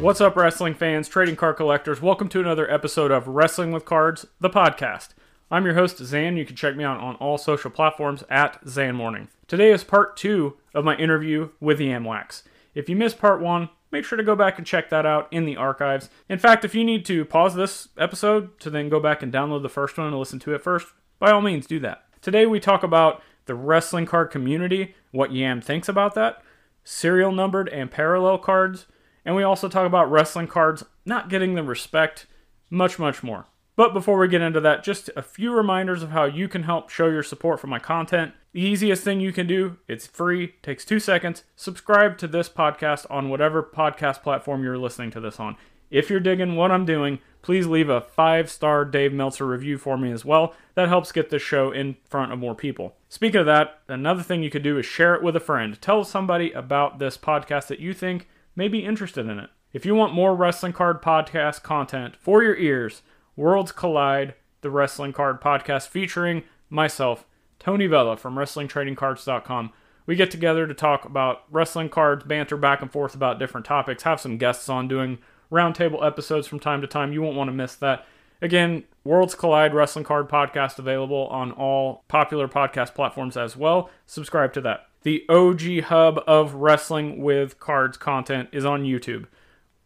What's 0.00 0.22
up, 0.22 0.34
wrestling 0.34 0.72
fans, 0.72 1.08
trading 1.08 1.36
card 1.36 1.56
collectors? 1.56 2.00
Welcome 2.00 2.30
to 2.30 2.40
another 2.40 2.70
episode 2.70 3.10
of 3.10 3.28
Wrestling 3.28 3.70
with 3.70 3.84
Cards, 3.84 4.26
the 4.40 4.48
podcast. 4.48 5.08
I'm 5.50 5.66
your 5.66 5.74
host, 5.74 5.98
Zhan. 5.98 6.38
You 6.38 6.46
can 6.46 6.56
check 6.56 6.74
me 6.74 6.84
out 6.84 7.00
on 7.00 7.16
all 7.16 7.36
social 7.36 7.70
platforms 7.70 8.24
at 8.30 8.64
Zhan 8.64 8.94
Morning. 8.94 9.28
Today 9.46 9.70
is 9.70 9.84
part 9.84 10.16
two 10.16 10.56
of 10.72 10.86
my 10.86 10.96
interview 10.96 11.50
with 11.60 11.76
the 11.76 11.88
Yamwax. 11.88 12.44
If 12.74 12.88
you 12.88 12.96
missed 12.96 13.18
part 13.18 13.42
one, 13.42 13.68
make 13.90 14.06
sure 14.06 14.16
to 14.16 14.24
go 14.24 14.34
back 14.34 14.56
and 14.56 14.66
check 14.66 14.88
that 14.88 15.04
out 15.04 15.28
in 15.30 15.44
the 15.44 15.58
archives. 15.58 16.08
In 16.30 16.38
fact, 16.38 16.64
if 16.64 16.74
you 16.74 16.82
need 16.82 17.04
to 17.04 17.26
pause 17.26 17.54
this 17.54 17.88
episode 17.98 18.58
to 18.60 18.70
then 18.70 18.88
go 18.88 19.00
back 19.00 19.22
and 19.22 19.30
download 19.30 19.60
the 19.60 19.68
first 19.68 19.98
one 19.98 20.06
and 20.06 20.18
listen 20.18 20.38
to 20.38 20.54
it 20.54 20.62
first, 20.62 20.86
by 21.18 21.30
all 21.30 21.42
means 21.42 21.66
do 21.66 21.78
that. 21.80 22.04
Today 22.22 22.44
we 22.44 22.60
talk 22.60 22.82
about 22.82 23.22
the 23.46 23.54
wrestling 23.54 24.04
card 24.04 24.30
community, 24.30 24.94
what 25.10 25.32
Yam 25.32 25.62
thinks 25.62 25.88
about 25.88 26.14
that, 26.14 26.42
serial 26.84 27.32
numbered 27.32 27.66
and 27.70 27.90
parallel 27.90 28.36
cards, 28.36 28.86
and 29.24 29.34
we 29.34 29.42
also 29.42 29.70
talk 29.70 29.86
about 29.86 30.10
wrestling 30.10 30.46
cards 30.46 30.84
not 31.06 31.30
getting 31.30 31.54
the 31.54 31.62
respect, 31.62 32.26
much, 32.68 32.98
much 32.98 33.22
more. 33.22 33.46
But 33.74 33.94
before 33.94 34.18
we 34.18 34.28
get 34.28 34.42
into 34.42 34.60
that, 34.60 34.84
just 34.84 35.08
a 35.16 35.22
few 35.22 35.50
reminders 35.50 36.02
of 36.02 36.10
how 36.10 36.24
you 36.24 36.46
can 36.46 36.64
help 36.64 36.90
show 36.90 37.06
your 37.06 37.22
support 37.22 37.58
for 37.58 37.68
my 37.68 37.78
content. 37.78 38.34
The 38.52 38.60
easiest 38.60 39.02
thing 39.02 39.20
you 39.20 39.32
can 39.32 39.46
do, 39.46 39.78
it's 39.88 40.06
free, 40.06 40.56
takes 40.62 40.84
two 40.84 41.00
seconds. 41.00 41.44
Subscribe 41.56 42.18
to 42.18 42.28
this 42.28 42.50
podcast 42.50 43.06
on 43.08 43.30
whatever 43.30 43.62
podcast 43.62 44.22
platform 44.22 44.62
you're 44.62 44.76
listening 44.76 45.10
to 45.12 45.20
this 45.20 45.40
on. 45.40 45.56
If 45.90 46.10
you're 46.10 46.20
digging 46.20 46.56
what 46.56 46.70
I'm 46.70 46.84
doing, 46.84 47.20
please 47.42 47.66
leave 47.66 47.88
a 47.88 48.00
five 48.00 48.50
star 48.50 48.84
Dave 48.84 49.12
Meltzer 49.12 49.46
review 49.46 49.78
for 49.78 49.96
me 49.96 50.12
as 50.12 50.24
well. 50.24 50.54
That 50.74 50.88
helps 50.88 51.12
get 51.12 51.30
this 51.30 51.42
show 51.42 51.70
in 51.70 51.96
front 52.08 52.32
of 52.32 52.38
more 52.38 52.54
people. 52.54 52.96
Speaking 53.08 53.40
of 53.40 53.46
that, 53.46 53.80
another 53.88 54.22
thing 54.22 54.42
you 54.42 54.50
could 54.50 54.62
do 54.62 54.78
is 54.78 54.86
share 54.86 55.14
it 55.14 55.22
with 55.22 55.36
a 55.36 55.40
friend. 55.40 55.80
Tell 55.80 56.04
somebody 56.04 56.52
about 56.52 56.98
this 56.98 57.16
podcast 57.16 57.66
that 57.68 57.80
you 57.80 57.92
think 57.92 58.28
may 58.54 58.68
be 58.68 58.84
interested 58.84 59.26
in 59.26 59.38
it. 59.38 59.50
If 59.72 59.86
you 59.86 59.94
want 59.94 60.14
more 60.14 60.34
wrestling 60.34 60.72
card 60.72 61.00
podcast 61.00 61.62
content 61.62 62.16
for 62.16 62.42
your 62.42 62.56
ears, 62.56 63.02
Worlds 63.36 63.72
Collide, 63.72 64.34
the 64.60 64.70
wrestling 64.70 65.12
card 65.12 65.40
podcast 65.40 65.88
featuring 65.88 66.42
myself, 66.68 67.24
Tony 67.58 67.86
Vella 67.86 68.16
from 68.16 68.34
WrestlingTradingCards.com. 68.34 69.72
We 70.06 70.16
get 70.16 70.30
together 70.30 70.66
to 70.66 70.74
talk 70.74 71.04
about 71.04 71.42
wrestling 71.50 71.88
cards, 71.88 72.24
banter 72.24 72.56
back 72.56 72.82
and 72.82 72.90
forth 72.90 73.14
about 73.14 73.38
different 73.38 73.66
topics, 73.66 74.02
have 74.02 74.20
some 74.20 74.38
guests 74.38 74.68
on 74.68 74.88
doing 74.88 75.18
roundtable 75.50 76.04
episodes 76.04 76.46
from 76.46 76.60
time 76.60 76.80
to 76.80 76.86
time. 76.86 77.12
You 77.12 77.22
won't 77.22 77.36
want 77.36 77.48
to 77.48 77.52
miss 77.52 77.74
that. 77.76 78.06
Again, 78.42 78.84
Worlds 79.04 79.34
Collide 79.34 79.74
Wrestling 79.74 80.04
Card 80.04 80.28
Podcast 80.28 80.78
available 80.78 81.26
on 81.28 81.52
all 81.52 82.04
popular 82.08 82.48
podcast 82.48 82.94
platforms 82.94 83.36
as 83.36 83.56
well. 83.56 83.90
Subscribe 84.06 84.52
to 84.54 84.60
that. 84.62 84.86
The 85.02 85.24
OG 85.28 85.84
hub 85.84 86.22
of 86.26 86.54
wrestling 86.54 87.22
with 87.22 87.58
cards 87.58 87.96
content 87.96 88.50
is 88.52 88.64
on 88.64 88.84
YouTube. 88.84 89.26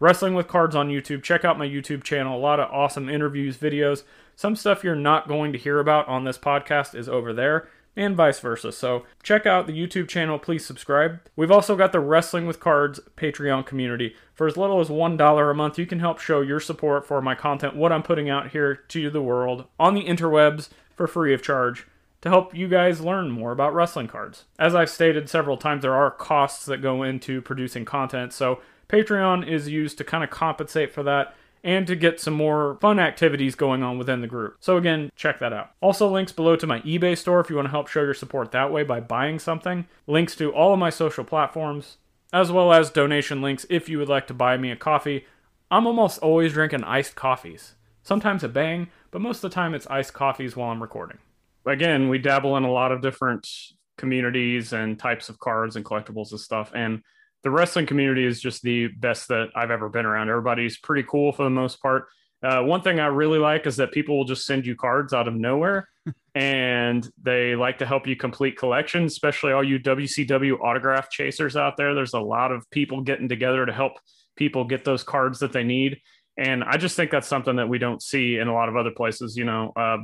Wrestling 0.00 0.34
with 0.34 0.48
Cards 0.48 0.74
on 0.74 0.88
YouTube. 0.88 1.22
Check 1.22 1.44
out 1.44 1.58
my 1.58 1.66
YouTube 1.66 2.02
channel. 2.02 2.36
A 2.36 2.38
lot 2.38 2.60
of 2.60 2.70
awesome 2.70 3.08
interviews, 3.08 3.56
videos. 3.56 4.02
Some 4.36 4.56
stuff 4.56 4.82
you're 4.82 4.96
not 4.96 5.28
going 5.28 5.52
to 5.52 5.58
hear 5.58 5.78
about 5.78 6.08
on 6.08 6.24
this 6.24 6.36
podcast 6.36 6.94
is 6.94 7.08
over 7.08 7.32
there, 7.32 7.68
and 7.96 8.16
vice 8.16 8.40
versa. 8.40 8.72
So 8.72 9.04
check 9.22 9.46
out 9.46 9.66
the 9.66 9.72
YouTube 9.72 10.08
channel. 10.08 10.38
Please 10.38 10.64
subscribe. 10.64 11.20
We've 11.36 11.50
also 11.50 11.76
got 11.76 11.92
the 11.92 12.00
Wrestling 12.00 12.46
with 12.46 12.60
Cards 12.60 13.00
Patreon 13.16 13.66
community. 13.66 14.16
For 14.34 14.46
as 14.46 14.56
little 14.56 14.80
as 14.80 14.88
$1 14.88 15.50
a 15.50 15.54
month, 15.54 15.78
you 15.78 15.86
can 15.86 16.00
help 16.00 16.18
show 16.18 16.40
your 16.40 16.60
support 16.60 17.06
for 17.06 17.22
my 17.22 17.34
content, 17.34 17.76
what 17.76 17.92
I'm 17.92 18.02
putting 18.02 18.28
out 18.28 18.50
here 18.50 18.74
to 18.74 19.10
the 19.10 19.22
world 19.22 19.66
on 19.78 19.94
the 19.94 20.04
interwebs 20.04 20.68
for 20.96 21.06
free 21.06 21.34
of 21.34 21.42
charge 21.42 21.86
to 22.22 22.30
help 22.30 22.54
you 22.54 22.68
guys 22.68 23.02
learn 23.02 23.30
more 23.30 23.52
about 23.52 23.74
wrestling 23.74 24.08
cards. 24.08 24.44
As 24.58 24.74
I've 24.74 24.88
stated 24.88 25.28
several 25.28 25.58
times, 25.58 25.82
there 25.82 25.94
are 25.94 26.10
costs 26.10 26.64
that 26.66 26.78
go 26.78 27.02
into 27.02 27.42
producing 27.42 27.84
content, 27.84 28.32
so 28.32 28.60
Patreon 28.88 29.46
is 29.46 29.68
used 29.68 29.98
to 29.98 30.04
kind 30.04 30.24
of 30.24 30.30
compensate 30.30 30.92
for 30.92 31.02
that 31.02 31.34
and 31.64 31.86
to 31.88 31.96
get 31.96 32.20
some 32.20 32.34
more 32.34 32.78
fun 32.80 33.00
activities 33.00 33.56
going 33.56 33.82
on 33.82 33.98
within 33.98 34.20
the 34.20 34.28
group. 34.28 34.56
So 34.60 34.76
again, 34.76 35.10
check 35.16 35.40
that 35.40 35.52
out. 35.52 35.70
Also 35.80 36.08
links 36.08 36.30
below 36.30 36.54
to 36.54 36.66
my 36.66 36.80
eBay 36.82 37.18
store 37.18 37.40
if 37.40 37.50
you 37.50 37.56
want 37.56 37.66
to 37.66 37.72
help 37.72 37.88
show 37.88 38.02
your 38.02 38.14
support 38.14 38.52
that 38.52 38.70
way 38.70 38.84
by 38.84 39.00
buying 39.00 39.40
something. 39.40 39.86
Links 40.06 40.36
to 40.36 40.52
all 40.52 40.72
of 40.72 40.78
my 40.78 40.90
social 40.90 41.24
platforms, 41.24 41.96
as 42.32 42.52
well 42.52 42.72
as 42.72 42.90
donation 42.90 43.42
links 43.42 43.66
if 43.68 43.88
you 43.88 43.98
would 43.98 44.08
like 44.08 44.28
to 44.28 44.34
buy 44.34 44.56
me 44.56 44.70
a 44.70 44.76
coffee. 44.76 45.24
I'm 45.70 45.86
almost 45.86 46.18
always 46.18 46.52
drinking 46.52 46.84
iced 46.84 47.16
coffees. 47.16 47.74
Sometimes 48.02 48.44
a 48.44 48.48
bang, 48.48 48.88
but 49.10 49.22
most 49.22 49.42
of 49.42 49.50
the 49.50 49.54
time 49.54 49.74
it's 49.74 49.86
iced 49.88 50.12
coffees 50.12 50.54
while 50.54 50.70
I'm 50.70 50.82
recording 50.82 51.18
again, 51.66 52.08
we 52.08 52.18
dabble 52.18 52.56
in 52.56 52.64
a 52.64 52.72
lot 52.72 52.92
of 52.92 53.02
different 53.02 53.48
communities 53.96 54.72
and 54.72 54.98
types 54.98 55.28
of 55.28 55.38
cards 55.38 55.76
and 55.76 55.84
collectibles 55.84 56.30
and 56.30 56.40
stuff. 56.40 56.72
And 56.74 57.02
the 57.44 57.50
wrestling 57.50 57.86
community 57.86 58.24
is 58.24 58.40
just 58.40 58.62
the 58.62 58.88
best 58.88 59.28
that 59.28 59.50
I've 59.54 59.70
ever 59.70 59.88
been 59.90 60.06
around. 60.06 60.30
Everybody's 60.30 60.78
pretty 60.78 61.06
cool 61.08 61.32
for 61.32 61.44
the 61.44 61.50
most 61.50 61.80
part. 61.80 62.06
Uh, 62.42 62.62
one 62.62 62.82
thing 62.82 63.00
I 63.00 63.06
really 63.06 63.38
like 63.38 63.66
is 63.66 63.76
that 63.76 63.92
people 63.92 64.16
will 64.16 64.24
just 64.24 64.44
send 64.46 64.66
you 64.66 64.74
cards 64.74 65.12
out 65.12 65.28
of 65.28 65.34
nowhere 65.34 65.88
and 66.34 67.08
they 67.22 67.54
like 67.54 67.78
to 67.78 67.86
help 67.86 68.06
you 68.06 68.16
complete 68.16 68.58
collections, 68.58 69.12
especially 69.12 69.52
all 69.52 69.62
you 69.62 69.78
WCW 69.78 70.60
autograph 70.60 71.10
chasers 71.10 71.56
out 71.56 71.76
there. 71.76 71.94
There's 71.94 72.14
a 72.14 72.20
lot 72.20 72.50
of 72.50 72.68
people 72.70 73.02
getting 73.02 73.28
together 73.28 73.64
to 73.64 73.72
help 73.72 73.92
people 74.36 74.64
get 74.64 74.84
those 74.84 75.02
cards 75.02 75.38
that 75.40 75.52
they 75.52 75.64
need. 75.64 76.00
And 76.36 76.64
I 76.64 76.78
just 76.78 76.96
think 76.96 77.10
that's 77.10 77.28
something 77.28 77.56
that 77.56 77.68
we 77.68 77.78
don't 77.78 78.02
see 78.02 78.38
in 78.38 78.48
a 78.48 78.54
lot 78.54 78.68
of 78.68 78.76
other 78.76 78.90
places. 78.90 79.36
You 79.36 79.44
know, 79.44 79.72
uh, 79.76 79.98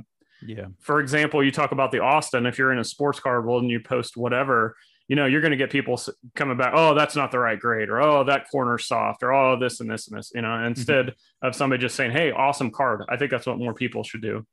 yeah. 0.46 0.66
For 0.78 1.00
example, 1.00 1.42
you 1.44 1.50
talk 1.50 1.72
about 1.72 1.90
the 1.90 2.00
Austin. 2.00 2.46
If 2.46 2.58
you're 2.58 2.72
in 2.72 2.78
a 2.78 2.84
sports 2.84 3.20
card 3.20 3.44
world 3.44 3.62
and 3.62 3.70
you 3.70 3.80
post 3.80 4.16
whatever, 4.16 4.76
you 5.10 5.16
know, 5.16 5.26
you're 5.26 5.40
going 5.40 5.50
to 5.50 5.56
get 5.56 5.70
people 5.70 6.00
coming 6.36 6.56
back. 6.56 6.72
Oh, 6.72 6.94
that's 6.94 7.16
not 7.16 7.32
the 7.32 7.38
right 7.40 7.58
grade, 7.58 7.88
or 7.88 8.00
oh, 8.00 8.22
that 8.22 8.48
corner's 8.48 8.86
soft, 8.86 9.24
or 9.24 9.32
oh, 9.32 9.58
this 9.58 9.80
and 9.80 9.90
this 9.90 10.06
and 10.06 10.16
this. 10.16 10.30
You 10.32 10.42
know, 10.42 10.48
mm-hmm. 10.48 10.66
instead 10.66 11.06
mm-hmm. 11.06 11.48
of 11.48 11.56
somebody 11.56 11.80
just 11.80 11.96
saying, 11.96 12.12
"Hey, 12.12 12.30
awesome 12.30 12.70
card." 12.70 13.02
I 13.08 13.16
think 13.16 13.32
that's 13.32 13.44
what 13.44 13.58
more 13.58 13.74
people 13.74 14.04
should 14.04 14.22
do. 14.22 14.46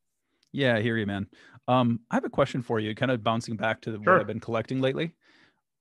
Yeah, 0.51 0.77
I 0.77 0.81
hear 0.81 0.97
you, 0.97 1.05
man. 1.05 1.27
Um, 1.67 1.99
I 2.09 2.15
have 2.15 2.25
a 2.25 2.29
question 2.29 2.63
for 2.63 2.79
you, 2.79 2.95
kind 2.95 3.11
of 3.11 3.23
bouncing 3.23 3.55
back 3.55 3.81
to 3.81 3.91
sure. 3.91 3.99
what 3.99 4.19
I've 4.19 4.25
been 4.25 4.39
collecting 4.39 4.81
lately. 4.81 5.13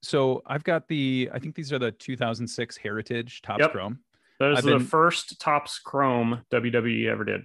So 0.02 0.42
I've 0.44 0.62
got 0.62 0.88
the, 0.88 1.30
I 1.32 1.38
think 1.38 1.54
these 1.54 1.72
are 1.72 1.78
the 1.78 1.92
2006 1.92 2.76
Heritage 2.76 3.40
Topps 3.40 3.60
yep. 3.60 3.72
Chrome. 3.72 4.00
Those 4.38 4.58
are 4.58 4.62
been, 4.62 4.78
the 4.78 4.84
first 4.84 5.40
Topps 5.40 5.78
Chrome 5.78 6.42
WWE 6.52 7.06
ever 7.06 7.24
did. 7.24 7.42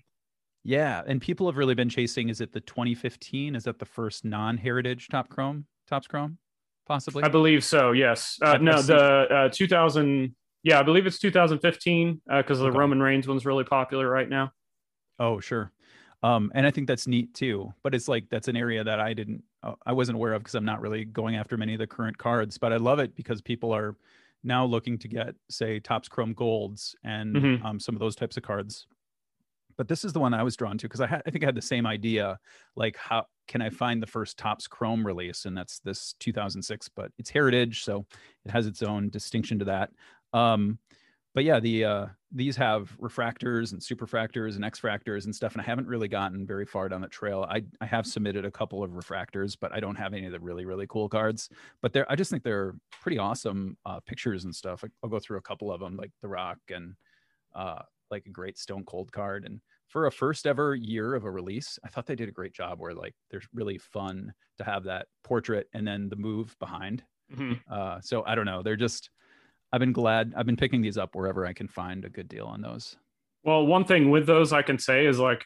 Yeah, 0.65 1.01
and 1.07 1.21
people 1.21 1.47
have 1.47 1.55
really 1.55 1.75
been 1.75 1.87
chasing. 1.87 2.27
Is 2.27 2.41
it 2.41 2.51
the 2.51 2.59
2015? 2.59 3.55
Is 3.55 3.63
that 3.63 3.79
the 3.79 3.85
first 3.85 4.25
non-heritage 4.25 5.07
Topps 5.07 5.29
Chrome 5.33 5.65
Topps 5.87 6.07
Chrome? 6.07 6.37
Possibly. 6.91 7.23
I 7.23 7.29
believe 7.29 7.63
so. 7.63 7.93
Yes. 7.93 8.37
Uh, 8.41 8.57
no, 8.57 8.81
the 8.81 8.97
uh, 8.97 9.49
2000. 9.49 10.35
Yeah, 10.63 10.77
I 10.77 10.83
believe 10.83 11.07
it's 11.07 11.19
2015 11.19 12.21
because 12.27 12.59
uh, 12.59 12.63
okay. 12.65 12.69
the 12.69 12.77
Roman 12.77 13.01
Reigns 13.01 13.29
one's 13.29 13.45
really 13.45 13.63
popular 13.63 14.09
right 14.09 14.27
now. 14.27 14.51
Oh, 15.17 15.39
sure. 15.39 15.71
Um, 16.21 16.51
and 16.53 16.67
I 16.67 16.71
think 16.71 16.87
that's 16.87 17.07
neat 17.07 17.33
too. 17.33 17.73
But 17.81 17.95
it's 17.95 18.09
like 18.09 18.25
that's 18.29 18.49
an 18.49 18.57
area 18.57 18.83
that 18.83 18.99
I 18.99 19.13
didn't, 19.13 19.41
uh, 19.63 19.75
I 19.85 19.93
wasn't 19.93 20.17
aware 20.17 20.33
of 20.33 20.41
because 20.43 20.53
I'm 20.53 20.65
not 20.65 20.81
really 20.81 21.05
going 21.05 21.37
after 21.37 21.55
many 21.55 21.71
of 21.73 21.79
the 21.79 21.87
current 21.87 22.17
cards. 22.17 22.57
But 22.57 22.73
I 22.73 22.75
love 22.77 22.99
it 22.99 23.15
because 23.15 23.41
people 23.41 23.73
are 23.73 23.95
now 24.43 24.65
looking 24.65 24.97
to 24.97 25.07
get, 25.07 25.35
say, 25.49 25.79
Topps 25.79 26.09
Chrome 26.09 26.33
Golds 26.33 26.93
and 27.05 27.35
mm-hmm. 27.37 27.65
um, 27.65 27.79
some 27.79 27.95
of 27.95 27.99
those 27.99 28.17
types 28.17 28.35
of 28.35 28.43
cards 28.43 28.85
but 29.77 29.87
this 29.87 30.05
is 30.05 30.13
the 30.13 30.19
one 30.19 30.31
I 30.31 30.43
was 30.43 30.55
drawn 30.55 30.77
to 30.77 30.87
because 30.87 31.01
I, 31.01 31.07
had, 31.07 31.23
I 31.25 31.31
think 31.31 31.43
I 31.43 31.47
had 31.47 31.55
the 31.55 31.61
same 31.61 31.87
idea. 31.87 32.37
Like, 32.75 32.95
how 32.97 33.25
can 33.47 33.61
I 33.61 33.69
find 33.69 34.01
the 34.01 34.07
first 34.07 34.37
Topps 34.37 34.67
Chrome 34.67 35.05
release? 35.05 35.45
And 35.45 35.55
that's 35.55 35.79
this 35.79 36.15
2006, 36.19 36.89
but 36.89 37.11
it's 37.17 37.29
Heritage, 37.29 37.83
so 37.83 38.05
it 38.45 38.51
has 38.51 38.67
its 38.67 38.81
own 38.83 39.09
distinction 39.09 39.59
to 39.59 39.65
that. 39.65 39.91
Um, 40.33 40.79
but 41.33 41.43
yeah, 41.45 41.59
the 41.59 41.85
uh, 41.85 42.05
these 42.33 42.57
have 42.57 42.95
refractors 42.99 43.71
and 43.71 43.81
superfractors 43.81 44.55
and 44.55 44.65
X-fractors 44.65 45.25
and 45.25 45.35
stuff, 45.35 45.53
and 45.53 45.61
I 45.61 45.65
haven't 45.65 45.87
really 45.87 46.09
gotten 46.09 46.45
very 46.45 46.65
far 46.65 46.89
down 46.89 47.01
the 47.01 47.07
trail. 47.07 47.45
I 47.49 47.63
I 47.79 47.85
have 47.85 48.05
submitted 48.05 48.43
a 48.43 48.51
couple 48.51 48.83
of 48.83 48.91
refractors, 48.91 49.55
but 49.59 49.73
I 49.73 49.79
don't 49.79 49.95
have 49.95 50.13
any 50.13 50.25
of 50.25 50.33
the 50.33 50.39
really 50.39 50.65
really 50.65 50.87
cool 50.87 51.07
cards. 51.07 51.49
But 51.81 51.93
they're 51.93 52.09
I 52.11 52.15
just 52.15 52.31
think 52.31 52.43
they're 52.43 52.75
pretty 53.01 53.17
awesome 53.17 53.77
uh, 53.85 54.01
pictures 54.01 54.43
and 54.43 54.53
stuff. 54.53 54.83
I'll 55.03 55.09
go 55.09 55.19
through 55.19 55.37
a 55.37 55.41
couple 55.41 55.71
of 55.71 55.79
them, 55.79 55.95
like 55.95 56.11
The 56.21 56.27
Rock 56.27 56.59
and 56.69 56.95
uh, 57.55 57.83
like 58.09 58.25
a 58.25 58.29
great 58.29 58.57
Stone 58.57 58.83
Cold 58.83 59.11
card. 59.11 59.45
And 59.45 59.61
for 59.91 60.07
a 60.07 60.11
first 60.11 60.47
ever 60.47 60.73
year 60.73 61.13
of 61.15 61.25
a 61.25 61.29
release, 61.29 61.77
I 61.83 61.89
thought 61.89 62.05
they 62.05 62.15
did 62.15 62.29
a 62.29 62.31
great 62.31 62.53
job 62.53 62.79
where 62.79 62.93
like 62.93 63.13
there's 63.29 63.47
really 63.53 63.77
fun 63.77 64.33
to 64.57 64.63
have 64.63 64.85
that 64.85 65.07
portrait 65.23 65.67
and 65.73 65.85
then 65.85 66.07
the 66.07 66.15
move 66.15 66.55
behind. 66.59 67.03
Mm-hmm. 67.31 67.53
Uh, 67.69 67.99
so 68.01 68.23
I 68.25 68.35
don't 68.35 68.45
know. 68.45 68.63
They're 68.63 68.77
just, 68.77 69.09
I've 69.73 69.81
been 69.81 69.91
glad. 69.91 70.33
I've 70.35 70.45
been 70.45 70.55
picking 70.55 70.81
these 70.81 70.97
up 70.97 71.13
wherever 71.13 71.45
I 71.45 71.51
can 71.51 71.67
find 71.67 72.05
a 72.05 72.09
good 72.09 72.29
deal 72.29 72.45
on 72.45 72.61
those. 72.61 72.95
Well, 73.43 73.65
one 73.65 73.83
thing 73.83 74.09
with 74.09 74.25
those 74.25 74.53
I 74.53 74.61
can 74.61 74.79
say 74.79 75.05
is 75.05 75.19
like 75.19 75.45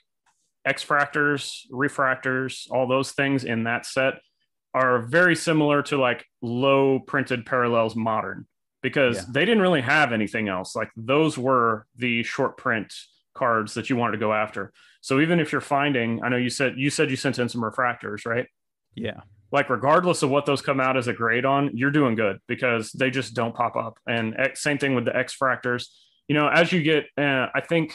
X-fractors, 0.63 1.62
refractors, 1.71 2.69
all 2.69 2.88
those 2.88 3.13
things 3.13 3.45
in 3.45 3.63
that 3.63 3.86
set 3.86 4.15
are 4.75 5.00
very 5.00 5.36
similar 5.36 5.81
to 5.83 5.98
like 5.98 6.25
low 6.41 7.00
printed 7.00 7.45
parallels 7.48 7.95
modern 7.95 8.45
because 8.83 9.15
yeah. 9.18 9.24
they 9.30 9.45
didn't 9.45 9.62
really 9.62 9.81
have 9.81 10.12
anything 10.12 10.50
else. 10.50 10.75
Like 10.75 10.91
those 10.95 11.36
were 11.36 11.88
the 11.95 12.21
short 12.24 12.57
print 12.57 12.94
cards 13.35 13.73
that 13.75 13.89
you 13.89 13.95
wanted 13.95 14.13
to 14.13 14.17
go 14.17 14.33
after. 14.33 14.71
So 15.01 15.19
even 15.19 15.39
if 15.39 15.51
you're 15.51 15.61
finding, 15.61 16.23
I 16.23 16.29
know 16.29 16.37
you 16.37 16.49
said 16.49 16.75
you 16.77 16.89
said 16.89 17.11
you 17.11 17.17
sent 17.17 17.37
in 17.37 17.49
some 17.49 17.61
refractors, 17.61 18.25
right? 18.25 18.47
Yeah. 18.95 19.21
like 19.51 19.69
regardless 19.69 20.23
of 20.23 20.29
what 20.29 20.45
those 20.45 20.61
come 20.61 20.79
out 20.79 20.97
as 20.97 21.07
a 21.07 21.13
grade 21.13 21.45
on, 21.45 21.71
you're 21.75 21.91
doing 21.91 22.15
good 22.15 22.39
because 22.47 22.91
they 22.93 23.11
just 23.11 23.33
don't 23.35 23.53
pop 23.53 23.75
up. 23.75 23.99
And 24.07 24.35
X, 24.39 24.63
same 24.63 24.77
thing 24.77 24.95
with 24.95 25.05
the 25.05 25.15
X 25.15 25.35
fractors. 25.37 25.87
You 26.27 26.35
know, 26.35 26.47
as 26.47 26.71
you 26.71 26.81
get, 26.81 27.05
uh, 27.17 27.47
I 27.53 27.61
think 27.61 27.93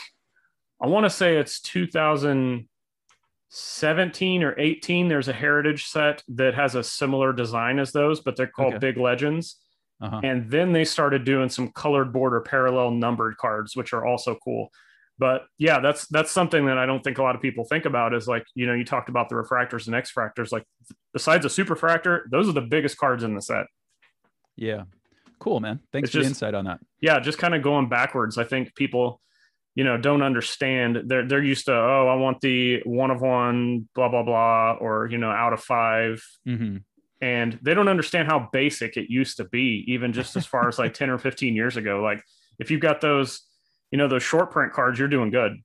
I 0.83 0.87
want 0.87 1.05
to 1.05 1.11
say 1.11 1.37
it's 1.37 1.61
2017 1.61 4.43
or 4.43 4.55
18. 4.59 5.09
There's 5.09 5.29
a 5.29 5.33
heritage 5.33 5.87
set 5.87 6.23
that 6.29 6.55
has 6.55 6.75
a 6.75 6.83
similar 6.85 7.33
design 7.33 7.79
as 7.79 7.93
those, 7.93 8.21
but 8.21 8.37
they're 8.37 8.47
called 8.47 8.75
Okay. 8.75 8.93
Big 8.93 8.97
Legends. 8.97 9.57
Uh-huh. 10.01 10.21
And 10.25 10.51
then 10.51 10.73
they 10.73 10.85
started 10.85 11.25
doing 11.25 11.49
some 11.51 11.69
colored 11.73 12.13
border 12.13 12.41
parallel 12.41 12.93
numbered 12.93 13.37
cards, 13.37 13.77
which 13.77 13.93
are 13.93 14.07
also 14.07 14.37
cool. 14.43 14.71
But 15.21 15.43
yeah, 15.59 15.81
that's 15.81 16.09
that's 16.09 16.33
something 16.33 16.65
that 16.67 16.79
I 16.79 16.87
don't 16.87 17.05
think 17.05 17.19
a 17.19 17.23
lot 17.23 17.35
of 17.37 17.43
people 17.43 17.65
think 17.65 17.85
about 17.85 18.15
is 18.15 18.27
like, 18.27 18.45
you 18.55 18.67
know, 18.67 18.73
you 18.73 18.87
talked 18.87 19.11
about 19.11 19.29
the 19.29 19.35
refractors 19.35 19.87
and 19.87 19.95
X 19.95 20.11
fractors. 20.11 20.51
Like 20.51 20.65
besides 21.13 21.45
a 21.45 21.49
superfractor, 21.49 22.23
those 22.31 22.49
are 22.49 22.53
the 22.53 22.63
biggest 22.63 22.97
cards 22.97 23.23
in 23.23 23.35
the 23.35 23.43
set. 23.43 23.67
Yeah. 24.57 24.85
Cool, 25.39 25.61
man. 25.61 25.81
Thanks 25.93 26.09
It's 26.09 26.15
for 26.15 26.23
the 26.23 26.27
insight 26.27 26.55
on 26.55 26.65
that. 26.65 26.81
yeah, 27.03 27.21
just 27.21 27.37
kind 27.39 27.55
of 27.55 27.63
going 27.63 27.91
backwards. 27.91 28.39
I 28.39 28.45
think 28.45 28.75
people, 28.75 29.21
you 29.75 29.85
know, 29.85 29.99
don't 29.99 30.23
understand. 30.23 31.03
They're 31.07 31.27
they're 31.29 31.43
used 31.45 31.67
to, 31.67 31.75
oh, 31.75 32.09
I 32.09 32.15
want 32.15 32.41
the 32.41 32.81
one 32.85 33.11
of 33.11 33.21
one, 33.21 33.89
blah 33.95 34.09
blah 34.09 34.23
blah, 34.23 34.73
or 34.81 35.07
you 35.07 35.19
know, 35.19 35.31
out 35.31 35.53
of 35.53 35.61
five, 35.63 36.23
hmm 36.47 36.79
and 37.23 37.59
they 37.61 37.75
don't 37.75 37.89
understand 37.89 38.29
how 38.29 38.49
basic 38.51 38.97
it 38.97 39.11
used 39.11 39.37
to 39.37 39.45
be, 39.45 39.85
even 39.89 40.15
just 40.15 40.37
as 40.37 40.47
far 40.47 40.69
as 40.69 40.79
like 40.79 40.95
ten 41.01 41.11
or 41.11 41.19
fifteen 41.19 41.55
years 41.55 41.77
ago. 41.77 42.01
Like 42.03 42.23
if 42.59 42.71
you've 42.71 42.81
got 42.81 43.03
those, 43.03 43.43
you 43.91 43.99
know, 43.99 44.09
those 44.09 44.23
short 44.23 44.51
print 44.51 44.73
cards, 44.73 44.99
you're 44.99 45.09
doing 45.09 45.31
good. 45.31 45.57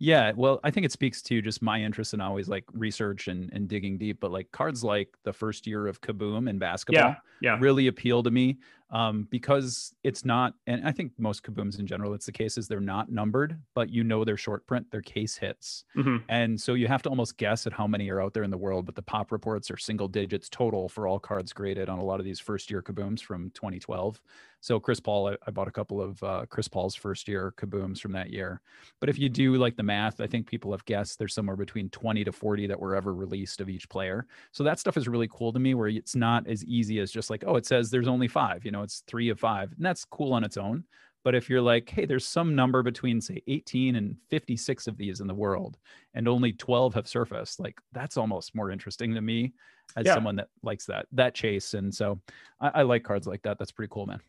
Yeah, 0.00 0.32
well, 0.36 0.60
I 0.62 0.70
think 0.70 0.86
it 0.86 0.92
speaks 0.92 1.22
to 1.22 1.42
just 1.42 1.60
my 1.60 1.82
interest 1.82 2.14
in 2.14 2.20
always 2.20 2.48
like 2.48 2.64
research 2.72 3.26
and, 3.26 3.52
and 3.52 3.66
digging 3.66 3.98
deep. 3.98 4.20
But 4.20 4.30
like 4.30 4.50
cards 4.52 4.84
like 4.84 5.16
the 5.24 5.32
first 5.32 5.66
year 5.66 5.88
of 5.88 6.00
Kaboom 6.00 6.48
in 6.48 6.58
basketball 6.58 7.10
Yeah, 7.10 7.16
yeah. 7.42 7.58
really 7.60 7.88
appeal 7.88 8.22
to 8.22 8.30
me 8.30 8.58
um, 8.90 9.28
because 9.30 9.94
it's 10.02 10.24
not, 10.24 10.54
and 10.66 10.86
I 10.86 10.92
think 10.92 11.12
most 11.18 11.42
Kabooms 11.42 11.78
in 11.78 11.86
general, 11.86 12.14
it's 12.14 12.26
the 12.26 12.32
case 12.32 12.56
is 12.56 12.68
they're 12.68 12.80
not 12.80 13.10
numbered, 13.10 13.60
but 13.74 13.90
you 13.90 14.02
know 14.02 14.24
they're 14.24 14.36
short 14.36 14.66
print, 14.66 14.86
they're 14.90 15.02
case 15.02 15.36
hits. 15.36 15.84
hmm 15.94 16.16
And 16.28 16.58
so 16.60 16.74
you 16.74 16.88
have 16.88 17.02
to 17.02 17.10
almost 17.10 17.36
guess 17.36 17.66
at 17.66 17.72
how 17.72 17.86
many 17.86 18.08
are 18.10 18.22
out 18.22 18.32
there 18.32 18.44
in 18.44 18.50
the 18.50 18.56
world, 18.58 18.86
but 18.86 18.94
the 18.94 19.02
pop 19.02 19.30
reports 19.30 19.70
are 19.70 19.76
single 19.76 20.08
digits 20.08 20.48
total 20.48 20.88
for 20.88 21.06
all 21.06 21.18
cards 21.18 21.52
graded 21.52 21.88
on 21.88 21.98
a 21.98 22.04
lot 22.04 22.18
of 22.18 22.24
these 22.24 22.40
first 22.40 22.70
year 22.70 22.82
kabooms 22.82 23.20
from 23.20 23.50
2012. 23.50 24.20
So 24.60 24.80
Chris 24.80 25.00
Paul, 25.00 25.28
I, 25.28 25.36
I 25.46 25.50
bought 25.50 25.68
a 25.68 25.72
couple 25.72 26.00
of 26.00 26.22
uh, 26.22 26.46
Chris 26.48 26.66
Paul's 26.66 26.94
first 26.94 27.28
year 27.28 27.54
kabooms 27.56 28.00
from 28.00 28.12
that 28.12 28.30
year. 28.30 28.60
But 29.00 29.08
if 29.08 29.18
you 29.18 29.28
do 29.28 29.54
like 29.54 29.76
the 29.76 29.82
math, 29.82 30.20
I 30.20 30.26
think 30.26 30.46
people 30.46 30.72
have 30.72 30.84
guessed 30.84 31.18
there's 31.18 31.34
somewhere 31.34 31.56
between 31.56 31.90
20 31.90 32.24
to 32.24 32.32
40 32.32 32.66
that 32.66 32.80
were 32.80 32.96
ever 32.96 33.14
released 33.14 33.60
of 33.60 33.68
each 33.68 33.88
player. 33.88 34.26
So 34.52 34.64
that 34.64 34.78
stuff 34.78 34.96
is 34.96 35.08
really 35.08 35.28
cool 35.28 35.52
to 35.52 35.58
me 35.60 35.74
where 35.74 35.88
it's 35.88 36.16
not 36.16 36.46
as 36.46 36.64
easy 36.64 36.98
as 36.98 37.12
just 37.12 37.30
like, 37.30 37.44
oh, 37.46 37.56
it 37.56 37.66
says 37.66 37.90
there's 37.90 38.08
only 38.08 38.28
five, 38.28 38.64
you 38.64 38.70
know, 38.70 38.77
it's 38.82 39.02
three 39.06 39.28
of 39.30 39.38
five. 39.40 39.72
And 39.76 39.84
that's 39.84 40.04
cool 40.04 40.32
on 40.32 40.44
its 40.44 40.56
own. 40.56 40.84
But 41.24 41.34
if 41.34 41.50
you're 41.50 41.60
like, 41.60 41.90
hey, 41.90 42.06
there's 42.06 42.26
some 42.26 42.54
number 42.54 42.82
between 42.82 43.20
say 43.20 43.42
18 43.48 43.96
and 43.96 44.16
56 44.30 44.86
of 44.86 44.96
these 44.96 45.20
in 45.20 45.26
the 45.26 45.34
world, 45.34 45.76
and 46.14 46.28
only 46.28 46.52
12 46.52 46.94
have 46.94 47.08
surfaced, 47.08 47.60
like 47.60 47.76
that's 47.92 48.16
almost 48.16 48.54
more 48.54 48.70
interesting 48.70 49.14
to 49.14 49.20
me 49.20 49.52
as 49.96 50.06
Yeah. 50.06 50.14
someone 50.14 50.36
that 50.36 50.48
likes 50.62 50.86
that 50.86 51.06
that 51.12 51.34
chase. 51.34 51.74
And 51.74 51.94
so 51.94 52.20
I, 52.60 52.68
I 52.76 52.82
like 52.82 53.02
cards 53.02 53.26
like 53.26 53.42
that. 53.42 53.58
That's 53.58 53.72
pretty 53.72 53.90
cool, 53.92 54.06
man. 54.06 54.20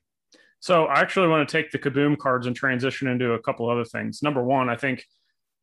So 0.60 0.86
I 0.86 1.00
actually 1.00 1.30
want 1.30 1.48
to 1.48 1.52
take 1.52 1.72
the 1.72 1.80
Kaboom 1.80 2.18
cards 2.18 2.48
and 2.48 2.56
transition 2.56 3.08
into 3.08 3.32
a 3.34 3.40
couple 3.40 3.70
other 3.70 3.86
things. 3.86 4.22
Number 4.22 4.44
one, 4.44 4.68
I 4.68 4.76
think 4.76 5.06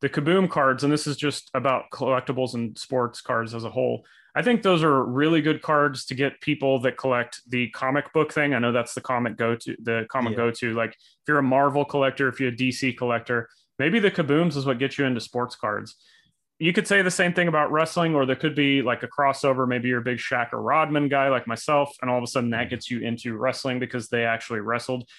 the 0.01 0.09
Kaboom 0.09 0.49
cards, 0.49 0.83
and 0.83 0.91
this 0.93 1.05
is 1.07 1.17
just 1.17 1.51
about 1.53 1.85
collectibles 1.93 2.53
and 2.55 2.75
sports 2.77 3.21
cards 3.21 3.53
as 3.53 3.63
a 3.63 3.69
whole. 3.69 4.05
I 4.37 4.43
think 4.43 4.61
those 4.61 4.83
are 4.83 5.03
really 5.03 5.41
good 5.41 5.63
cards 5.63 6.05
to 6.05 6.13
get 6.13 6.39
people 6.41 6.77
that 6.81 6.95
collect 6.95 7.41
the 7.49 7.69
comic 7.71 8.13
book 8.13 8.31
thing. 8.31 8.53
I 8.53 8.59
know 8.59 8.71
that's 8.71 8.93
the 8.93 9.01
comic 9.01 9.35
go 9.35 9.55
to, 9.55 9.75
the 9.81 10.05
comic 10.11 10.33
Yeah. 10.33 10.37
go 10.37 10.51
to. 10.51 10.73
Like 10.75 10.91
if 10.91 11.27
you're 11.27 11.39
a 11.39 11.43
Marvel 11.43 11.83
collector, 11.83 12.27
if 12.27 12.39
you're 12.39 12.49
a 12.49 12.55
DC 12.55 12.95
collector, 12.95 13.49
maybe 13.79 13.97
the 13.97 14.11
Kabooms 14.11 14.55
is 14.55 14.63
what 14.63 14.77
gets 14.77 14.99
you 14.99 15.05
into 15.05 15.19
sports 15.21 15.55
cards. 15.55 15.95
You 16.59 16.71
could 16.71 16.87
say 16.87 17.01
the 17.01 17.09
same 17.09 17.33
thing 17.33 17.47
about 17.47 17.71
wrestling, 17.71 18.13
or 18.13 18.27
there 18.27 18.35
could 18.35 18.53
be 18.53 18.83
like 18.83 19.01
a 19.01 19.07
crossover. 19.07 19.67
Maybe 19.67 19.89
you're 19.89 20.01
a 20.01 20.03
big 20.03 20.19
Shaq 20.19 20.53
or 20.53 20.61
Rodman 20.61 21.07
guy 21.07 21.29
like 21.29 21.47
myself, 21.47 21.95
and 22.03 22.11
all 22.11 22.19
of 22.19 22.23
a 22.23 22.27
sudden 22.27 22.51
that 22.51 22.69
gets 22.69 22.91
you 22.91 22.99
into 22.99 23.35
wrestling 23.35 23.79
because 23.79 24.09
they 24.09 24.23
actually 24.23 24.59
wrestled. 24.59 25.09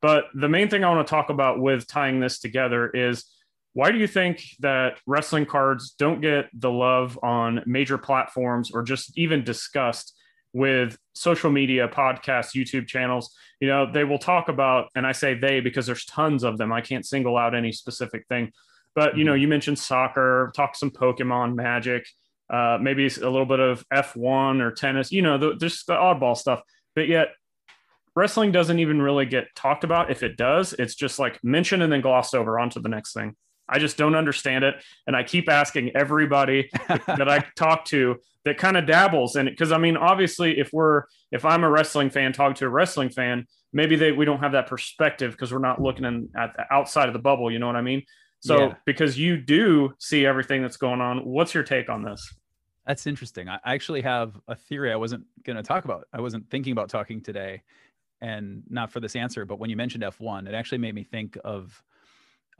But 0.00 0.26
the 0.32 0.48
main 0.48 0.68
thing 0.70 0.84
I 0.84 0.94
want 0.94 1.04
to 1.04 1.10
talk 1.10 1.30
about 1.30 1.58
with 1.58 1.88
tying 1.88 2.20
this 2.20 2.38
together 2.38 2.88
is 2.88 3.24
why 3.72 3.92
do 3.92 3.98
you 3.98 4.06
think 4.06 4.42
that 4.60 4.98
wrestling 5.06 5.46
cards 5.46 5.90
don't 5.90 6.20
get 6.20 6.46
the 6.52 6.70
love 6.70 7.18
on 7.22 7.62
major 7.66 7.98
platforms 7.98 8.70
or 8.72 8.82
just 8.82 9.16
even 9.16 9.44
discussed 9.44 10.16
with 10.52 10.98
social 11.14 11.50
media, 11.50 11.86
podcasts, 11.86 12.56
YouTube 12.56 12.88
channels? 12.88 13.34
You 13.60 13.68
know, 13.68 13.90
they 13.90 14.04
will 14.04 14.18
talk 14.18 14.48
about, 14.48 14.88
and 14.96 15.06
I 15.06 15.12
say 15.12 15.34
they 15.34 15.60
because 15.60 15.86
there's 15.86 16.04
tons 16.04 16.42
of 16.42 16.58
them. 16.58 16.72
I 16.72 16.80
can't 16.80 17.06
single 17.06 17.36
out 17.36 17.54
any 17.54 17.70
specific 17.70 18.26
thing. 18.28 18.50
But, 18.96 19.16
you 19.16 19.22
know, 19.22 19.34
you 19.34 19.46
mentioned 19.46 19.78
soccer, 19.78 20.50
talk 20.56 20.74
some 20.74 20.90
Pokemon, 20.90 21.54
Magic, 21.54 22.04
uh, 22.52 22.78
maybe 22.80 23.06
a 23.06 23.30
little 23.30 23.46
bit 23.46 23.60
of 23.60 23.84
F1 23.92 24.60
or 24.60 24.72
tennis, 24.72 25.12
you 25.12 25.22
know, 25.22 25.38
the, 25.38 25.54
just 25.54 25.86
the 25.86 25.92
oddball 25.92 26.36
stuff. 26.36 26.60
But 26.96 27.06
yet, 27.06 27.28
wrestling 28.16 28.50
doesn't 28.50 28.80
even 28.80 29.00
really 29.00 29.26
get 29.26 29.46
talked 29.54 29.84
about. 29.84 30.10
If 30.10 30.24
it 30.24 30.36
does, 30.36 30.72
it's 30.72 30.96
just 30.96 31.20
like 31.20 31.38
mentioned 31.44 31.84
and 31.84 31.92
then 31.92 32.00
glossed 32.00 32.34
over 32.34 32.58
onto 32.58 32.80
the 32.80 32.88
next 32.88 33.12
thing. 33.12 33.36
I 33.70 33.78
just 33.78 33.96
don't 33.96 34.14
understand 34.14 34.64
it. 34.64 34.74
And 35.06 35.14
I 35.16 35.22
keep 35.22 35.48
asking 35.48 35.92
everybody 35.94 36.68
that 36.88 37.28
I 37.28 37.44
talk 37.56 37.84
to 37.86 38.16
that 38.44 38.58
kind 38.58 38.76
of 38.76 38.86
dabbles 38.86 39.36
in 39.36 39.48
it. 39.48 39.56
Cause 39.58 39.70
I 39.70 39.78
mean, 39.78 39.96
obviously, 39.96 40.58
if 40.58 40.70
we're, 40.72 41.04
if 41.30 41.44
I'm 41.44 41.62
a 41.62 41.70
wrestling 41.70 42.10
fan 42.10 42.32
talking 42.32 42.54
to 42.56 42.66
a 42.66 42.70
wrestling 42.70 43.10
fan, 43.10 43.46
maybe 43.72 43.96
they, 43.96 44.12
we 44.12 44.24
don't 44.24 44.40
have 44.40 44.52
that 44.52 44.66
perspective 44.66 45.32
because 45.32 45.52
we're 45.52 45.58
not 45.60 45.80
looking 45.80 46.04
in, 46.04 46.28
at 46.36 46.54
the 46.56 46.64
outside 46.72 47.08
of 47.08 47.12
the 47.12 47.18
bubble. 47.20 47.50
You 47.50 47.58
know 47.58 47.66
what 47.66 47.76
I 47.76 47.82
mean? 47.82 48.02
So, 48.40 48.58
Yeah. 48.58 48.74
because 48.86 49.18
you 49.18 49.36
do 49.36 49.92
see 49.98 50.24
everything 50.26 50.62
that's 50.62 50.78
going 50.78 51.00
on, 51.02 51.18
what's 51.18 51.52
your 51.54 51.62
take 51.62 51.88
on 51.90 52.02
this? 52.02 52.34
That's 52.86 53.06
interesting. 53.06 53.48
I 53.48 53.58
I 53.64 53.74
actually 53.74 54.00
have 54.00 54.40
a 54.48 54.56
theory 54.56 54.90
I 54.90 54.96
wasn't 54.96 55.24
going 55.44 55.56
to 55.58 55.62
talk 55.62 55.84
about. 55.84 56.08
I 56.12 56.20
wasn't 56.20 56.48
thinking 56.50 56.72
about 56.72 56.88
talking 56.88 57.20
today 57.20 57.62
and 58.22 58.62
not 58.68 58.90
for 58.90 59.00
this 59.00 59.14
answer, 59.14 59.44
but 59.44 59.58
when 59.58 59.68
you 59.70 59.76
mentioned 59.76 60.02
F1, 60.02 60.48
it 60.48 60.54
actually 60.54 60.78
made 60.78 60.94
me 60.94 61.04
think 61.04 61.36
of 61.44 61.82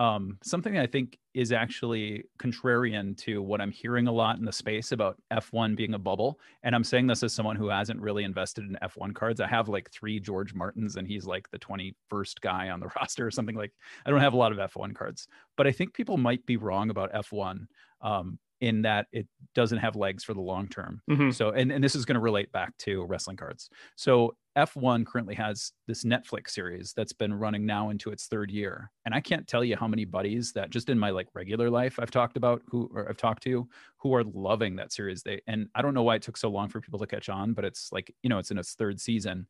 um, 0.00 0.38
something 0.42 0.78
I 0.78 0.86
think 0.86 1.18
is 1.34 1.52
actually 1.52 2.24
contrarian 2.38 3.14
to 3.18 3.42
what 3.42 3.60
I'm 3.60 3.70
hearing 3.70 4.08
a 4.08 4.12
lot 4.12 4.38
in 4.38 4.46
the 4.46 4.52
space 4.52 4.92
about 4.92 5.18
F1 5.30 5.76
being 5.76 5.92
a 5.92 5.98
bubble. 5.98 6.40
And 6.62 6.74
I'm 6.74 6.84
saying 6.84 7.06
this 7.06 7.22
as 7.22 7.34
someone 7.34 7.54
who 7.54 7.68
hasn't 7.68 8.00
really 8.00 8.24
invested 8.24 8.64
in 8.64 8.78
F1 8.82 9.14
cards. 9.14 9.42
I 9.42 9.46
have 9.46 9.68
like 9.68 9.90
three 9.90 10.18
George 10.18 10.54
Martins, 10.54 10.96
and 10.96 11.06
he's 11.06 11.26
like 11.26 11.50
the 11.50 11.58
21st 11.58 12.40
guy 12.40 12.70
on 12.70 12.80
the 12.80 12.88
roster 12.96 13.26
or 13.26 13.30
something 13.30 13.54
like. 13.54 13.72
I 14.06 14.10
don't 14.10 14.20
have 14.20 14.32
a 14.32 14.38
lot 14.38 14.52
of 14.52 14.58
F1 14.72 14.94
cards, 14.94 15.28
but 15.58 15.66
I 15.66 15.72
think 15.72 15.92
people 15.92 16.16
might 16.16 16.46
be 16.46 16.56
wrong 16.56 16.88
about 16.88 17.12
F1 17.12 17.66
um, 18.00 18.38
in 18.62 18.82
that 18.82 19.06
it 19.12 19.28
doesn't 19.54 19.78
have 19.78 19.96
legs 19.96 20.24
for 20.24 20.32
the 20.32 20.40
long 20.40 20.66
term. 20.66 21.02
Mhm. 21.10 21.34
So, 21.34 21.50
and, 21.50 21.70
and 21.70 21.84
this 21.84 21.94
is 21.94 22.06
going 22.06 22.14
to 22.14 22.20
relate 22.20 22.50
back 22.52 22.74
to 22.78 23.04
wrestling 23.04 23.36
cards. 23.36 23.68
So, 23.96 24.34
F1 24.56 25.04
currently 25.06 25.34
has 25.36 25.72
this 25.86 26.04
Netflix 26.04 26.50
series 26.50 26.92
that's 26.92 27.12
been 27.12 27.32
running 27.32 27.64
now 27.66 27.90
into 27.90 28.10
its 28.10 28.26
third 28.26 28.50
year. 28.50 28.90
And 29.04 29.14
I 29.14 29.20
can't 29.20 29.46
tell 29.46 29.62
you 29.64 29.76
how 29.76 29.86
many 29.86 30.04
buddies 30.04 30.52
that 30.54 30.70
just 30.70 30.88
in 30.88 30.98
my 30.98 31.10
like 31.10 31.28
regular 31.34 31.70
life 31.70 31.98
I've 32.00 32.10
talked 32.10 32.36
about 32.36 32.62
who 32.66 32.90
or 32.92 33.08
I've 33.08 33.16
talked 33.16 33.42
to 33.44 33.68
who 33.98 34.14
are 34.14 34.24
loving 34.24 34.76
that 34.76 34.92
series. 34.92 35.22
They 35.22 35.40
and 35.46 35.68
I 35.74 35.82
don't 35.82 35.94
know 35.94 36.02
why 36.02 36.16
it 36.16 36.22
took 36.22 36.36
so 36.36 36.50
long 36.50 36.68
for 36.68 36.80
people 36.80 36.98
to 36.98 37.06
catch 37.06 37.28
on, 37.28 37.52
but 37.54 37.64
it's 37.64 37.92
like, 37.92 38.12
you 38.22 38.28
know, 38.28 38.38
it's 38.38 38.50
in 38.50 38.58
its 38.58 38.74
third 38.74 39.00
season. 39.00 39.46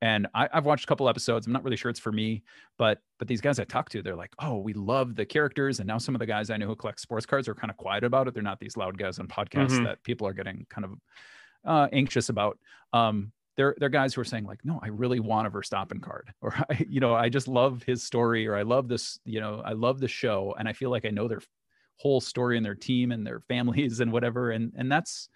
And 0.00 0.28
I, 0.34 0.48
I've 0.52 0.64
watched 0.64 0.84
a 0.84 0.86
couple 0.86 1.08
episodes. 1.08 1.46
I'm 1.46 1.52
not 1.52 1.64
really 1.64 1.76
sure 1.76 1.90
it's 1.90 2.00
for 2.00 2.12
me, 2.12 2.44
but 2.78 3.02
but 3.18 3.28
these 3.28 3.40
guys 3.40 3.58
I 3.58 3.64
talk 3.64 3.88
to, 3.90 4.02
they're 4.02 4.16
like, 4.16 4.32
oh, 4.38 4.58
we 4.58 4.72
love 4.72 5.16
the 5.16 5.26
characters. 5.26 5.80
And 5.80 5.88
now 5.88 5.98
some 5.98 6.14
of 6.14 6.20
the 6.20 6.26
guys 6.26 6.50
I 6.50 6.56
know 6.56 6.68
who 6.68 6.76
collect 6.76 7.00
sports 7.00 7.26
cards 7.26 7.48
are 7.48 7.54
kind 7.54 7.70
of 7.70 7.76
quiet 7.76 8.04
about 8.04 8.28
it. 8.28 8.34
They're 8.34 8.42
not 8.42 8.60
these 8.60 8.76
loud 8.76 8.96
guys 8.96 9.18
on 9.18 9.28
podcasts 9.28 9.80
Mhm. 9.80 9.84
that 9.84 10.02
people 10.04 10.26
are 10.26 10.32
getting 10.32 10.66
kind 10.70 10.84
of 10.84 10.92
uh, 11.64 11.88
anxious 11.92 12.28
about. 12.28 12.58
Um, 12.92 13.32
they're 13.58 13.74
they're 13.78 13.88
guys 13.88 14.14
who 14.14 14.20
are 14.20 14.24
saying 14.24 14.44
like, 14.44 14.64
no, 14.64 14.78
I 14.82 14.86
really 14.86 15.18
want 15.20 15.48
a 15.48 15.50
Verstappen 15.50 16.00
card, 16.00 16.32
or 16.40 16.54
I, 16.70 16.86
you 16.88 17.00
know, 17.00 17.14
I 17.14 17.28
just 17.28 17.48
love 17.48 17.82
his 17.82 18.02
story, 18.02 18.46
or 18.46 18.56
I 18.56 18.62
love 18.62 18.88
this, 18.88 19.18
you 19.24 19.40
know, 19.40 19.60
I 19.62 19.72
love 19.72 20.00
the 20.00 20.08
show, 20.08 20.54
and 20.58 20.68
I 20.68 20.72
feel 20.72 20.90
like 20.90 21.04
I 21.04 21.10
know 21.10 21.28
their 21.28 21.42
whole 21.96 22.20
story 22.20 22.56
and 22.56 22.64
their 22.64 22.76
team 22.76 23.10
and 23.12 23.26
their 23.26 23.40
families 23.48 24.00
and 24.00 24.12
whatever, 24.12 24.52
and 24.52 24.72
and 24.76 24.90
that's, 24.90 25.28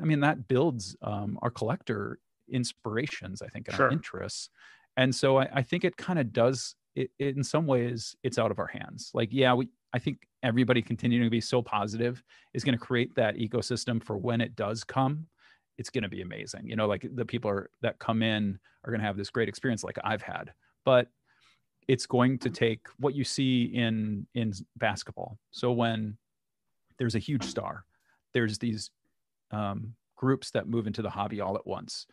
I 0.00 0.04
mean, 0.04 0.20
that 0.20 0.48
builds 0.48 0.96
um, 1.02 1.38
our 1.42 1.50
collector 1.50 2.20
inspirations, 2.48 3.42
I 3.42 3.48
think, 3.48 3.66
and 3.68 3.76
Sure. 3.76 3.86
our 3.86 3.92
interests, 3.92 4.48
and 4.96 5.12
so 5.12 5.38
I, 5.38 5.48
I 5.52 5.62
think 5.62 5.84
it 5.84 5.96
kind 5.96 6.18
of 6.18 6.32
does. 6.32 6.76
It, 6.94 7.10
it 7.18 7.36
in 7.36 7.42
some 7.42 7.66
ways, 7.66 8.14
it's 8.22 8.38
out 8.38 8.52
of 8.52 8.60
our 8.60 8.68
hands. 8.68 9.10
Like, 9.12 9.30
yeah, 9.32 9.52
we. 9.52 9.68
I 9.92 9.98
think 9.98 10.26
everybody 10.42 10.82
continuing 10.82 11.24
to 11.24 11.30
be 11.30 11.40
so 11.40 11.62
positive 11.62 12.22
is 12.52 12.64
going 12.64 12.76
to 12.76 12.84
create 12.84 13.14
that 13.14 13.36
ecosystem 13.36 14.02
for 14.02 14.16
when 14.16 14.40
it 14.40 14.56
does 14.56 14.82
come 14.82 15.26
it's 15.78 15.90
going 15.90 16.02
to 16.02 16.08
be 16.08 16.22
amazing. 16.22 16.68
You 16.68 16.76
know, 16.76 16.86
like 16.86 17.06
the 17.14 17.24
people 17.24 17.50
are 17.50 17.70
that 17.82 17.98
come 17.98 18.22
in 18.22 18.58
are 18.84 18.90
going 18.90 19.00
to 19.00 19.06
have 19.06 19.16
this 19.16 19.30
great 19.30 19.48
experience 19.48 19.84
like 19.84 19.98
I've 20.04 20.22
had. 20.22 20.52
But 20.84 21.08
it's 21.88 22.06
going 22.06 22.38
to 22.38 22.50
take 22.50 22.86
what 22.98 23.14
you 23.14 23.24
see 23.24 23.64
in 23.64 24.26
in 24.34 24.52
basketball. 24.76 25.38
So 25.50 25.72
when 25.72 26.16
there's 26.98 27.14
a 27.14 27.20
huge 27.20 27.44
star, 27.44 27.84
there's 28.32 28.58
these 28.58 28.90
um, 29.50 29.94
groups 30.16 30.50
that 30.52 30.68
move 30.68 30.86
into 30.86 31.02
the 31.02 31.10
hobby 31.10 31.40
all 31.40 31.56
at 31.56 31.66
once. 31.66 32.06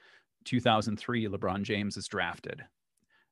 2003, 0.46 1.28
LeBron 1.28 1.62
James 1.64 1.98
is 1.98 2.08
drafted. 2.08 2.64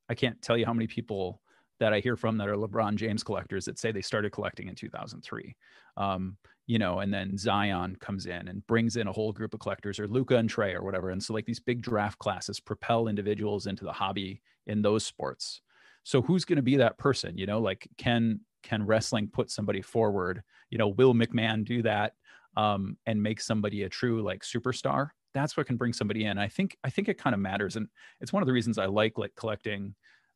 I 0.09 0.15
can't 0.15 0.41
tell 0.41 0.57
you 0.57 0.65
how 0.65 0.73
many 0.73 0.87
people 0.87 1.41
that 1.79 1.93
I 1.93 1.99
hear 1.99 2.15
from 2.15 2.37
that 2.37 2.47
are 2.47 2.55
LeBron 2.55 2.95
James 2.95 3.23
collectors 3.23 3.65
that 3.65 3.79
say 3.79 3.91
they 3.91 4.01
started 4.01 4.31
collecting 4.31 4.67
in 4.67 4.75
2003. 4.75 5.55
Um, 5.97 6.37
you 6.69 6.77
know, 6.77 6.99
and 6.99 7.11
then 7.11 7.35
Zion 7.35 7.95
comes 7.99 8.27
in 8.27 8.47
and 8.47 8.65
brings 8.67 8.95
in 8.95 9.07
a 9.07 9.11
whole 9.11 9.33
group 9.33 9.55
of 9.55 9.59
collectors 9.59 9.99
or 9.99 10.07
Luka 10.07 10.35
and 10.35 10.47
Trae 10.47 10.75
or 10.75 10.83
whatever. 10.83 11.09
And 11.09 11.21
so 11.21 11.33
like 11.33 11.47
these 11.47 11.59
big 11.59 11.81
draft 11.81 12.19
classes 12.19 12.59
propel 12.59 13.07
individuals 13.07 13.65
into 13.65 13.85
the 13.85 13.91
hobby 13.91 14.43
in 14.67 14.83
those 14.83 15.03
sports. 15.03 15.61
So 16.03 16.21
who's 16.21 16.45
going 16.45 16.57
to 16.57 16.61
be 16.61 16.77
that 16.77 16.99
person? 16.99 17.39
You 17.39 17.47
know, 17.47 17.59
like 17.59 17.89
can 17.97 18.41
can 18.61 18.85
wrestling 18.85 19.29
put 19.33 19.49
somebody 19.49 19.81
forward? 19.81 20.43
You 20.69 20.77
know, 20.77 20.89
will 20.89 21.15
McMahon 21.15 21.65
do 21.65 21.81
that 21.81 22.13
um, 22.55 22.97
and 23.07 23.23
make 23.23 23.41
somebody 23.41 23.81
a 23.81 23.89
true 23.89 24.21
like 24.21 24.43
superstar? 24.43 25.09
That's 25.33 25.57
what 25.57 25.65
can 25.65 25.75
bring 25.75 25.93
somebody 25.93 26.25
in. 26.25 26.37
I 26.37 26.49
think 26.49 26.77
I 26.83 26.91
think 26.91 27.09
it 27.09 27.17
kind 27.17 27.33
of 27.33 27.39
matters, 27.39 27.77
and 27.77 27.87
it's 28.21 28.31
one 28.31 28.43
of 28.43 28.47
the 28.47 28.53
reasons 28.53 28.77
I 28.77 28.85
like 28.85 29.17
like 29.17 29.33
collecting 29.35 29.95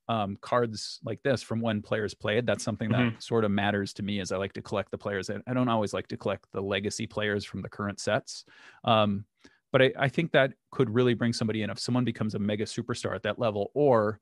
um, 0.10 0.38
cards 0.42 1.00
like 1.04 1.22
this 1.24 1.42
from 1.42 1.62
when 1.62 1.82
players 1.82 2.14
played. 2.14 2.46
That's 2.46 2.64
something 2.64 2.90
that 2.90 3.00
mm-hmm. 3.00 3.20
sort 3.20 3.46
of 3.46 3.52
matters 3.52 3.94
to 3.94 4.04
me 4.04 4.20
as 4.20 4.32
I 4.32 4.38
like 4.38 4.54
to 4.54 4.62
collect 4.62 4.92
the 4.92 4.98
players. 4.98 5.30
I 5.30 5.54
don't 5.54 5.70
always 5.70 5.94
like 5.94 6.08
to 6.10 6.18
collect 6.18 6.46
the 6.52 6.62
legacy 6.62 7.08
players 7.08 7.46
from 7.46 7.62
the 7.62 7.70
current 7.70 8.00
sets. 8.00 8.46
Um, 8.84 9.26
but 9.72 9.82
I, 9.82 9.92
I, 9.98 10.10
think 10.10 10.32
that 10.32 10.54
could 10.72 10.90
really 10.90 11.16
bring 11.16 11.34
somebody 11.34 11.64
in 11.64 11.70
if 11.70 11.80
someone 11.80 12.04
becomes 12.04 12.36
a 12.36 12.40
mega 12.40 12.66
superstar 12.66 13.16
at 13.16 13.24
that 13.24 13.40
level, 13.40 13.72
or 13.74 14.20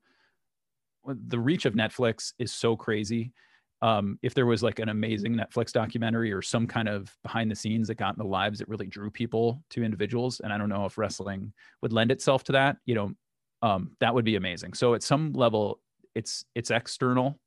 the 1.04 1.38
reach 1.38 1.66
of 1.66 1.74
Netflix 1.74 2.32
is 2.38 2.52
so 2.52 2.76
crazy. 2.76 3.32
Um, 3.82 4.18
if 4.22 4.32
there 4.32 4.46
was 4.46 4.62
like 4.62 4.78
an 4.78 4.88
amazing 4.88 5.34
Netflix 5.34 5.72
documentary 5.72 6.32
or 6.32 6.40
some 6.40 6.68
kind 6.68 6.88
of 6.88 7.12
behind 7.24 7.50
the 7.50 7.56
scenes 7.56 7.88
that 7.88 7.96
got 7.96 8.14
in 8.14 8.18
the 8.18 8.24
lives 8.24 8.60
that 8.60 8.68
really 8.68 8.86
drew 8.86 9.10
people 9.10 9.60
to 9.70 9.82
individuals, 9.82 10.40
and 10.40 10.52
I 10.52 10.58
don't 10.58 10.68
know 10.68 10.86
if 10.86 10.96
wrestling 10.96 11.52
would 11.82 11.92
lend 11.92 12.12
itself 12.12 12.44
to 12.44 12.52
that. 12.52 12.76
You 12.86 12.94
know, 12.94 13.12
um, 13.62 13.92
that 14.00 14.14
would 14.14 14.24
be 14.24 14.36
amazing. 14.36 14.74
So 14.74 14.94
at 14.94 15.02
some 15.02 15.32
level, 15.32 15.80
it's 16.14 16.44
it's 16.54 16.70
external. 16.70 17.38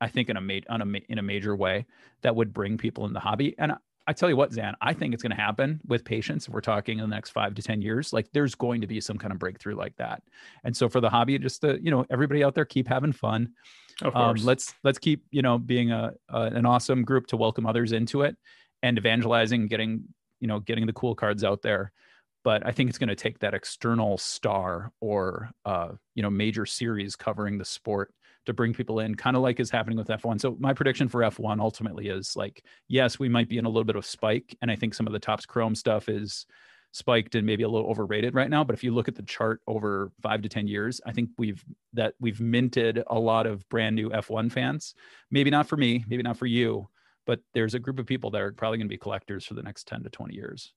I 0.00 0.08
think 0.08 0.28
in 0.28 0.36
a 0.36 0.40
ma- 0.40 0.60
on 0.68 0.82
a 0.82 1.00
in 1.08 1.18
a 1.18 1.22
major 1.22 1.54
way 1.56 1.86
that 2.22 2.34
would 2.34 2.52
bring 2.52 2.78
people 2.78 3.06
in 3.06 3.12
the 3.12 3.20
hobby. 3.20 3.54
And 3.58 3.72
I, 3.72 3.76
I 4.06 4.12
tell 4.12 4.28
you 4.28 4.36
what, 4.36 4.50
Zhan, 4.50 4.74
I 4.82 4.92
think 4.92 5.14
it's 5.14 5.22
going 5.22 5.34
to 5.34 5.40
happen 5.40 5.80
with 5.86 6.04
patience. 6.04 6.46
If 6.46 6.52
we're 6.52 6.60
talking 6.60 6.98
in 6.98 7.08
the 7.08 7.14
next 7.14 7.30
five 7.30 7.54
to 7.54 7.62
ten 7.62 7.82
years, 7.82 8.12
like 8.12 8.30
there's 8.32 8.54
going 8.54 8.80
to 8.82 8.86
be 8.86 9.00
some 9.00 9.18
kind 9.18 9.32
of 9.32 9.38
breakthrough 9.38 9.76
like 9.76 9.96
that. 9.96 10.22
And 10.62 10.76
so 10.76 10.88
for 10.88 11.00
the 11.00 11.10
hobby, 11.10 11.38
just 11.38 11.62
to 11.62 11.78
you 11.82 11.90
know, 11.90 12.04
everybody 12.10 12.44
out 12.44 12.54
there, 12.54 12.64
keep 12.64 12.88
having 12.88 13.12
fun. 13.12 13.50
Of 14.02 14.14
um, 14.14 14.22
course. 14.22 14.40
Um, 14.40 14.46
let's 14.46 14.74
let's 14.84 14.98
keep 14.98 15.24
you 15.30 15.42
know 15.42 15.58
being 15.58 15.90
a, 15.90 16.12
a 16.28 16.42
an 16.42 16.66
awesome 16.66 17.02
group 17.02 17.26
to 17.28 17.36
welcome 17.36 17.66
others 17.66 17.92
into 17.92 18.22
it 18.22 18.36
and 18.82 18.98
evangelizing, 18.98 19.66
getting 19.68 20.04
you 20.40 20.48
know 20.48 20.60
getting 20.60 20.86
the 20.86 20.92
cool 20.92 21.14
cards 21.14 21.42
out 21.42 21.62
there 21.62 21.92
but 22.44 22.64
I 22.64 22.70
think 22.70 22.90
it's 22.90 22.98
going 22.98 23.08
to 23.08 23.16
take 23.16 23.40
that 23.40 23.54
external 23.54 24.18
star 24.18 24.92
or 25.00 25.50
uh, 25.64 25.92
you 26.14 26.22
know 26.22 26.30
major 26.30 26.66
series 26.66 27.16
covering 27.16 27.58
the 27.58 27.64
sport 27.64 28.14
to 28.46 28.52
bring 28.52 28.74
people 28.74 29.00
in, 29.00 29.14
kind 29.14 29.36
of 29.36 29.42
like 29.42 29.58
is 29.58 29.70
happening 29.70 29.96
with 29.96 30.08
F1. 30.08 30.38
So 30.38 30.54
my 30.60 30.74
prediction 30.74 31.08
for 31.08 31.22
F1 31.22 31.60
ultimately 31.60 32.08
is 32.08 32.36
like, 32.36 32.62
yes, 32.88 33.18
we 33.18 33.28
might 33.28 33.48
be 33.48 33.56
in 33.56 33.64
a 33.64 33.68
little 33.68 33.84
bit 33.84 33.96
of 33.96 34.04
spike, 34.04 34.54
and 34.60 34.70
I 34.70 34.76
think 34.76 34.94
some 34.94 35.06
of 35.06 35.14
the 35.14 35.18
Topps 35.18 35.46
Chrome 35.46 35.74
stuff 35.74 36.08
is 36.08 36.46
spiked 36.92 37.34
and 37.34 37.44
maybe 37.44 37.64
a 37.64 37.68
little 37.68 37.88
overrated 37.88 38.34
right 38.34 38.50
now. 38.50 38.62
But 38.62 38.74
if 38.74 38.84
you 38.84 38.94
look 38.94 39.08
at 39.08 39.16
the 39.16 39.22
chart 39.22 39.60
over 39.66 40.12
five 40.22 40.42
to 40.42 40.48
ten 40.48 40.68
years, 40.68 41.00
I 41.06 41.12
think 41.12 41.30
we've 41.38 41.64
that 41.94 42.14
we've 42.20 42.40
minted 42.40 43.02
a 43.06 43.18
lot 43.18 43.46
of 43.46 43.68
brand 43.70 43.96
new 43.96 44.10
F1 44.10 44.52
fans. 44.52 44.94
Maybe 45.30 45.50
not 45.50 45.66
for 45.66 45.76
me, 45.76 46.04
maybe 46.06 46.22
not 46.22 46.36
for 46.36 46.46
you, 46.46 46.88
but 47.26 47.40
there's 47.54 47.74
a 47.74 47.80
group 47.80 47.98
of 47.98 48.06
people 48.06 48.30
that 48.30 48.42
are 48.42 48.52
probably 48.52 48.78
going 48.78 48.88
to 48.88 48.94
be 48.94 48.98
collectors 48.98 49.46
for 49.46 49.54
the 49.54 49.62
next 49.62 49.88
10 49.88 50.02
to 50.02 50.10
20 50.10 50.34
years. 50.34 50.74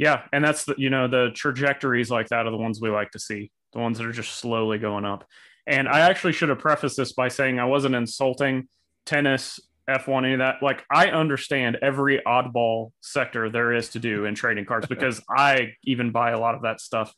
Yeah, 0.00 0.22
and 0.32 0.42
that's 0.42 0.64
the 0.64 0.74
you 0.78 0.88
know 0.88 1.08
the 1.08 1.30
trajectories 1.34 2.10
like 2.10 2.28
that 2.28 2.46
are 2.46 2.50
the 2.50 2.56
ones 2.56 2.80
we 2.80 2.88
like 2.88 3.10
to 3.10 3.18
see, 3.18 3.50
the 3.74 3.80
ones 3.80 3.98
that 3.98 4.06
are 4.06 4.12
just 4.12 4.32
slowly 4.32 4.78
going 4.78 5.04
up. 5.04 5.26
And 5.66 5.86
I 5.86 6.00
actually 6.00 6.32
should 6.32 6.48
have 6.48 6.58
prefaced 6.58 6.96
this 6.96 7.12
by 7.12 7.28
saying 7.28 7.58
I 7.58 7.66
wasn't 7.66 7.94
insulting 7.94 8.66
tennis, 9.04 9.60
F1, 9.86 10.24
any 10.24 10.32
of 10.32 10.38
that. 10.38 10.62
Like 10.62 10.86
I 10.90 11.08
understand 11.08 11.76
every 11.82 12.22
oddball 12.26 12.92
sector 13.02 13.50
there 13.50 13.74
is 13.74 13.90
to 13.90 13.98
do 13.98 14.24
in 14.24 14.34
trading 14.34 14.64
cards 14.64 14.86
because 14.88 15.20
I 15.28 15.74
even 15.84 16.12
buy 16.12 16.30
a 16.30 16.40
lot 16.40 16.54
of 16.54 16.62
that 16.62 16.80
stuff. 16.80 17.14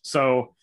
So 0.00 0.54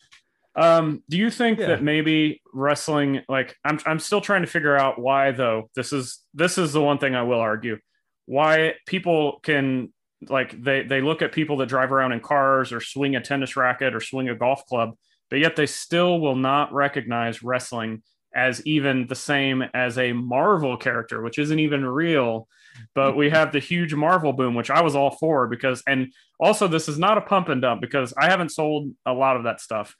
um, 0.56 1.04
do 1.08 1.18
you 1.18 1.30
think 1.30 1.60
yeah. 1.60 1.68
that 1.68 1.84
maybe 1.84 2.42
wrestling 2.52 3.22
like 3.30 3.56
I'm 3.64 3.80
I'm 3.86 4.00
still 4.00 4.22
trying 4.22 4.42
to 4.42 4.48
figure 4.48 4.76
out 4.76 5.00
why 5.00 5.34
though. 5.34 5.70
This 5.76 5.94
is 5.94 6.18
this 6.34 6.58
is 6.58 6.74
the 6.74 6.82
one 6.82 6.98
thing 6.98 7.14
I 7.14 7.22
will 7.22 7.40
argue. 7.40 7.78
Why 8.26 8.74
people 8.88 9.40
can 9.44 9.94
like 10.28 10.62
they 10.62 10.84
they 10.84 11.02
look 11.02 11.22
at 11.22 11.32
people 11.32 11.58
that 11.58 11.70
drive 11.70 11.92
around 11.92 12.12
in 12.12 12.20
cars 12.20 12.72
or 12.74 12.82
swing 12.82 13.16
a 13.16 13.22
tennis 13.22 13.56
racket 13.56 13.96
or 13.96 14.02
swing 14.02 14.28
a 14.28 14.36
golf 14.36 14.66
club 14.66 14.96
but 15.30 15.40
yet 15.40 15.56
they 15.56 15.66
still 15.66 16.20
will 16.20 16.36
not 16.36 16.74
recognize 16.74 17.44
wrestling 17.44 18.02
as 18.36 18.66
even 18.66 19.08
the 19.08 19.16
same 19.16 19.64
as 19.74 19.98
a 19.98 20.14
marvel 20.14 20.78
character 20.78 21.22
which 21.22 21.40
isn't 21.40 21.60
even 21.60 21.86
real. 21.86 22.48
But 22.94 23.18
we 23.18 23.30
have 23.32 23.52
the 23.52 23.60
huge 23.60 23.94
marvel 23.94 24.32
boom 24.32 24.56
which 24.56 24.70
i 24.70 24.82
was 24.82 24.96
all 24.96 25.12
for 25.12 25.48
because 25.48 25.84
and 25.88 26.14
also 26.40 26.68
this 26.68 26.88
is 26.88 26.98
not 26.98 27.18
a 27.18 27.22
pump 27.22 27.50
and 27.50 27.62
dump 27.62 27.82
because 27.82 28.14
i 28.18 28.30
haven't 28.30 28.50
sold 28.50 28.92
a 29.06 29.14
lot 29.14 29.38
of 29.38 29.44
that 29.44 29.60
stuff. 29.60 29.96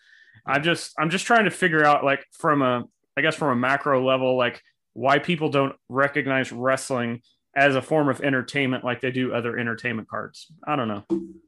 I 0.46 0.60
just 0.60 0.94
i'm 0.98 1.10
just 1.10 1.26
trying 1.26 1.46
to 1.46 1.52
figure 1.52 1.84
out 1.84 2.06
like 2.06 2.24
from 2.32 2.62
a 2.62 2.84
i 3.18 3.22
guess 3.22 3.36
from 3.36 3.50
a 3.50 3.60
macro 3.60 4.06
level 4.06 4.38
like 4.38 4.62
why 4.94 5.20
people 5.20 5.50
don't 5.50 5.76
recognize 5.90 6.52
wrestling 6.52 7.22
as 7.56 7.76
a 7.76 7.82
form 7.82 8.10
of 8.10 8.22
entertainment 8.22 8.84
like 8.84 9.02
they 9.02 9.12
do 9.12 9.34
other 9.34 9.58
entertainment 9.58 10.08
cards. 10.08 10.52
I 10.66 10.76
don't 10.76 10.88
know. 10.88 11.04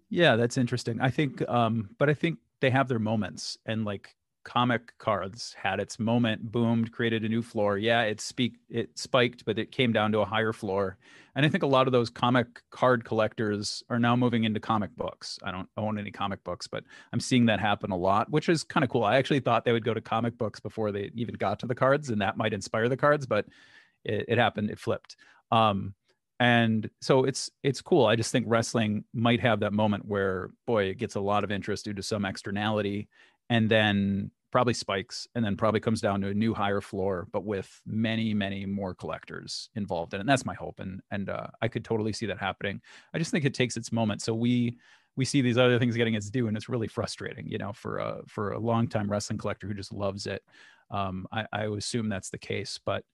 Yeah, 0.09 0.35
that's 0.35 0.57
interesting. 0.57 0.99
I 1.01 1.09
think 1.09 1.47
um 1.47 1.89
but 1.97 2.09
I 2.09 2.13
think 2.13 2.39
they 2.59 2.69
have 2.69 2.87
their 2.87 2.99
moments 2.99 3.57
and 3.65 3.85
like 3.85 4.15
comic 4.43 4.97
cards 4.97 5.55
had 5.61 5.79
its 5.79 5.99
moment, 5.99 6.51
boomed, 6.51 6.91
created 6.91 7.23
a 7.23 7.29
new 7.29 7.41
floor. 7.41 7.77
Yeah, 7.77 8.01
it 8.01 8.19
speak 8.19 8.55
it 8.69 8.97
spiked, 8.97 9.45
but 9.45 9.59
it 9.59 9.71
came 9.71 9.93
down 9.93 10.11
to 10.13 10.19
a 10.19 10.25
higher 10.25 10.53
floor. 10.53 10.97
And 11.35 11.45
I 11.45 11.49
think 11.49 11.63
a 11.63 11.67
lot 11.67 11.87
of 11.87 11.93
those 11.93 12.09
comic 12.09 12.61
card 12.71 13.05
collectors 13.05 13.83
are 13.89 13.99
now 13.99 14.15
moving 14.15 14.43
into 14.43 14.59
comic 14.59 14.93
books. 14.97 15.39
I 15.43 15.51
don't 15.51 15.69
own 15.77 15.97
any 15.97 16.11
comic 16.11 16.43
books, 16.43 16.67
but 16.67 16.83
I'm 17.13 17.19
seeing 17.19 17.45
that 17.45 17.59
happen 17.59 17.91
a 17.91 17.97
lot, 17.97 18.29
which 18.31 18.49
is 18.49 18.63
kind 18.63 18.83
of 18.83 18.89
cool. 18.89 19.03
I 19.03 19.17
actually 19.17 19.39
thought 19.39 19.63
they 19.63 19.71
would 19.71 19.85
go 19.85 19.93
to 19.93 20.01
comic 20.01 20.37
books 20.37 20.59
before 20.59 20.91
they 20.91 21.11
even 21.15 21.35
got 21.35 21.59
to 21.59 21.67
the 21.67 21.75
cards, 21.75 22.09
and 22.09 22.21
that 22.21 22.35
might 22.35 22.53
inspire 22.53 22.89
the 22.89 22.97
cards, 22.97 23.25
but 23.25 23.45
it, 24.03 24.25
it 24.27 24.37
happened, 24.37 24.71
it 24.71 24.79
flipped. 24.79 25.15
Um, 25.51 25.93
and 26.39 26.89
so 27.01 27.25
it's 27.25 27.51
it's 27.61 27.81
cool. 27.81 28.05
I 28.07 28.15
just 28.15 28.31
think 28.31 28.45
wrestling 28.49 29.03
might 29.13 29.39
have 29.41 29.59
that 29.59 29.73
moment 29.73 30.05
where 30.05 30.49
boy, 30.65 30.85
it 30.85 30.97
gets 30.97 31.15
a 31.15 31.21
lot 31.21 31.43
of 31.43 31.51
interest 31.51 31.85
due 31.85 31.93
to 31.93 32.03
some 32.03 32.25
externality, 32.25 33.09
and 33.49 33.69
then 33.69 34.31
probably 34.51 34.73
spikes, 34.73 35.27
and 35.35 35.45
then 35.45 35.55
probably 35.55 35.79
comes 35.79 36.01
down 36.01 36.19
to 36.21 36.27
a 36.29 36.33
new 36.33 36.53
higher 36.53 36.81
floor, 36.81 37.27
but 37.31 37.45
with 37.45 37.81
many 37.85 38.33
many 38.33 38.65
more 38.65 38.95
collectors 38.95 39.69
involved 39.75 40.13
in 40.13 40.19
it. 40.19 40.21
And 40.21 40.29
that's 40.29 40.45
my 40.45 40.55
hope, 40.55 40.79
and 40.79 41.01
and 41.11 41.29
uh, 41.29 41.47
I 41.61 41.67
could 41.67 41.85
totally 41.85 42.11
see 42.13 42.25
that 42.25 42.39
happening. 42.39 42.81
I 43.13 43.19
just 43.19 43.29
think 43.29 43.45
it 43.45 43.53
takes 43.53 43.77
its 43.77 43.91
moment. 43.91 44.21
So 44.23 44.33
we 44.33 44.77
we 45.15 45.25
see 45.25 45.41
these 45.41 45.57
other 45.59 45.77
things 45.77 45.95
getting 45.95 46.15
its 46.15 46.29
due, 46.31 46.47
and 46.47 46.57
it's 46.57 46.69
really 46.69 46.87
frustrating, 46.87 47.47
you 47.47 47.59
know, 47.59 47.73
for 47.73 47.99
a 47.99 48.21
for 48.27 48.53
a 48.53 48.59
long 48.59 48.87
time 48.87 49.11
wrestling 49.11 49.37
collector 49.37 49.67
who 49.67 49.75
just 49.75 49.93
loves 49.93 50.25
it. 50.25 50.41
Um, 50.89 51.27
I, 51.31 51.45
I 51.53 51.65
assume 51.65 52.09
that's 52.09 52.31
the 52.31 52.37
case, 52.37 52.79
but 52.83 53.05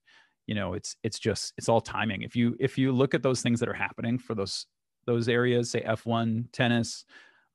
you 0.47 0.55
know 0.55 0.73
it's 0.73 0.95
it's 1.03 1.19
just 1.19 1.53
it's 1.57 1.69
all 1.69 1.81
timing. 1.81 2.23
If 2.23 2.35
you 2.35 2.55
if 2.59 2.77
you 2.77 2.91
look 2.91 3.13
at 3.13 3.21
those 3.21 3.41
things 3.41 3.59
that 3.59 3.69
are 3.69 3.73
happening 3.73 4.17
for 4.17 4.33
those 4.33 4.65
those 5.05 5.29
areas 5.29 5.69
say 5.69 5.81
f1 5.81 6.45
tennis 6.51 7.05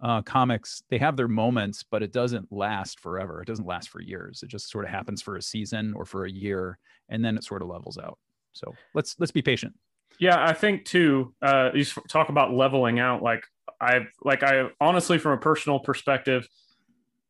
uh, 0.02 0.22
comics 0.22 0.82
they 0.88 0.98
have 0.98 1.16
their 1.16 1.28
moments 1.28 1.84
but 1.84 2.02
it 2.02 2.12
doesn't 2.12 2.50
last 2.52 3.00
forever. 3.00 3.42
It 3.42 3.46
doesn't 3.46 3.66
last 3.66 3.88
for 3.88 4.00
years. 4.00 4.42
It 4.42 4.48
just 4.48 4.70
sort 4.70 4.84
of 4.84 4.90
happens 4.90 5.22
for 5.22 5.36
a 5.36 5.42
season 5.42 5.94
or 5.94 6.04
for 6.04 6.24
a 6.24 6.30
year 6.30 6.78
and 7.08 7.24
then 7.24 7.36
it 7.36 7.44
sort 7.44 7.62
of 7.62 7.68
levels 7.68 7.98
out. 7.98 8.18
So 8.52 8.74
let's 8.94 9.16
let's 9.18 9.32
be 9.32 9.42
patient. 9.42 9.74
Yeah 10.18 10.44
i 10.44 10.52
think 10.52 10.84
too 10.84 11.34
uh 11.40 11.70
you 11.74 11.84
talk 12.08 12.28
about 12.28 12.52
leveling 12.52 13.00
out. 13.00 13.22
Like 13.22 13.44
i 13.80 14.00
like 14.22 14.42
i 14.42 14.68
honestly 14.80 15.18
from 15.18 15.32
a 15.32 15.38
personal 15.38 15.78
perspective 15.78 16.46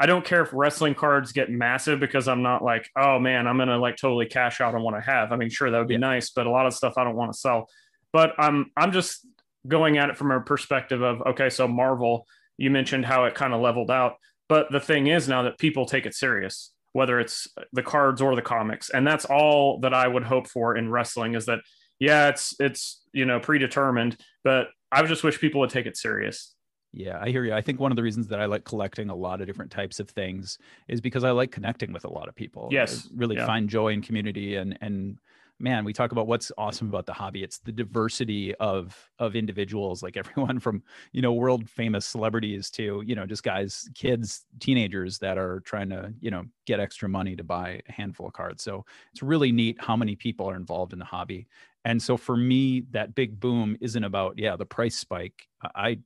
I 0.03 0.07
don't 0.07 0.25
care 0.25 0.43
if 0.43 0.53
wrestling 0.53 0.97
cards 0.97 1.31
get 1.31 1.49
massive 1.49 2.01
because 2.01 2.27
I'm 2.27 2.43
not 2.43 2.65
like, 2.65 2.91
oh 2.97 3.21
man, 3.21 3.47
I'm 3.47 3.57
gonna 3.57 3.79
like 3.79 3.97
totally 3.97 4.27
cash 4.27 4.61
out 4.61 4.75
on 4.75 4.83
what 4.83 4.95
I 4.95 5.01
have. 5.01 5.31
I 5.31 5.37
mean, 5.37 5.49
sure 5.49 5.71
that 5.71 5.79
would 5.79 5.87
be 5.87 5.95
yeah. 5.95 6.01
nice, 6.01 6.31
but 6.31 6.49
a 6.49 6.51
lot 6.51 6.67
of 6.67 6.75
stuff 6.75 6.95
I 6.97 7.05
don't 7.05 7.15
want 7.15 7.33
to 7.33 7.39
sell. 7.39 7.69
But 8.13 8.33
I'm 8.37 8.73
I'm 8.77 8.91
just 8.91 9.25
going 9.69 9.99
at 9.99 10.11
it 10.11 10.17
from 10.17 10.33
a 10.33 10.41
perspective 10.41 11.03
of 11.03 11.23
okay, 11.23 11.51
so 11.51 11.69
Marvel, 11.69 12.27
you 12.57 12.69
mentioned 12.69 13.07
how 13.07 13.27
it 13.27 13.37
kind 13.37 13.55
of 13.55 13.61
leveled 13.61 13.93
out, 13.93 14.17
but 14.49 14.73
the 14.73 14.81
thing 14.81 15.07
is 15.07 15.29
now 15.29 15.45
that 15.45 15.61
people 15.61 15.87
take 15.87 16.05
it 16.05 16.17
serious, 16.17 16.73
whether 16.95 17.21
it's 17.21 17.47
the 17.73 17.85
cards 17.85 18.21
or 18.21 18.35
the 18.35 18.43
comics, 18.43 18.91
and 18.91 19.07
that's 19.07 19.27
all 19.27 19.79
that 19.83 19.95
I 19.95 20.09
would 20.09 20.25
hope 20.25 20.49
for 20.49 20.77
in 20.77 20.91
wrestling 20.91 21.37
is 21.37 21.47
that 21.47 21.61
yeah, 22.01 22.27
it's 22.27 22.57
it's 22.59 23.05
you 23.13 23.25
know 23.25 23.39
predetermined, 23.39 24.17
but 24.43 24.67
I 24.91 25.01
just 25.05 25.23
wish 25.23 25.39
people 25.39 25.61
would 25.61 25.71
take 25.71 25.87
it 25.87 25.97
serious. 25.97 26.52
Yeah, 26.93 27.19
I 27.21 27.31
hear 27.31 27.45
you. 27.45 27.55
I 27.55 27.63
think 27.63 27.81
one 27.81 27.91
of 27.91 27.97
the 27.97 28.03
reasons 28.03 28.29
that 28.29 28.41
I 28.41 28.45
like 28.45 28.65
collecting 28.65 29.09
a 29.09 29.15
lot 29.15 29.41
of 29.41 29.47
different 29.47 29.71
types 29.71 29.99
of 29.99 30.11
things 30.11 30.59
is 30.89 31.01
because 31.01 31.25
I 31.25 31.31
like 31.31 31.51
connecting 31.51 31.93
with 31.93 32.05
a 32.05 32.13
lot 32.13 32.29
of 32.29 32.35
people. 32.35 32.69
Yes, 32.71 33.07
I 33.07 33.11
really 33.17 33.37
yeah. 33.37 33.47
find 33.47 33.69
joy 33.69 33.89
in 33.89 34.03
community 34.03 34.57
and 34.57 34.77
and 34.81 35.19
man, 35.63 35.85
we 35.85 35.93
talk 35.93 36.11
about 36.11 36.27
what's 36.27 36.51
awesome 36.59 36.89
about 36.89 37.07
the 37.07 37.13
hobby. 37.13 37.43
It's 37.43 37.59
the 37.59 37.73
diversity 37.73 38.55
of 38.57 39.11
of 39.19 39.37
individuals, 39.37 40.03
like 40.03 40.17
everyone 40.17 40.59
from 40.61 40.83
you 41.13 41.23
know 41.23 41.33
world 41.33 41.71
famous 41.71 42.05
celebrities 42.05 42.69
to 42.73 43.03
you 43.07 43.15
know 43.15 43.25
just 43.25 43.43
guys, 43.43 43.89
kids, 43.95 44.45
teenagers 44.61 45.19
that 45.21 45.39
are 45.39 45.61
trying 45.61 45.89
to 45.91 46.13
you 46.21 46.31
know 46.31 46.45
get 46.67 46.81
extra 46.81 47.09
money 47.09 47.37
to 47.37 47.45
buy 47.45 47.81
a 47.89 47.93
handful 47.93 48.27
of 48.27 48.33
cards. 48.35 48.63
So 48.63 48.85
it's 49.13 49.23
really 49.23 49.53
neat 49.53 49.77
how 49.81 49.97
many 49.97 50.17
people 50.17 50.51
are 50.51 50.57
involved 50.57 50.93
in 50.93 50.99
the 50.99 51.05
hobby. 51.05 51.47
And 51.85 52.01
so 52.01 52.17
for 52.17 52.37
me, 52.37 52.85
that 52.91 53.15
big 53.15 53.41
boom 53.41 53.77
isn't 53.81 54.05
about 54.05 54.39
yeah 54.39 54.57
the 54.57 54.67
price 54.67 54.97
spike. 54.97 55.49
I 55.75 55.99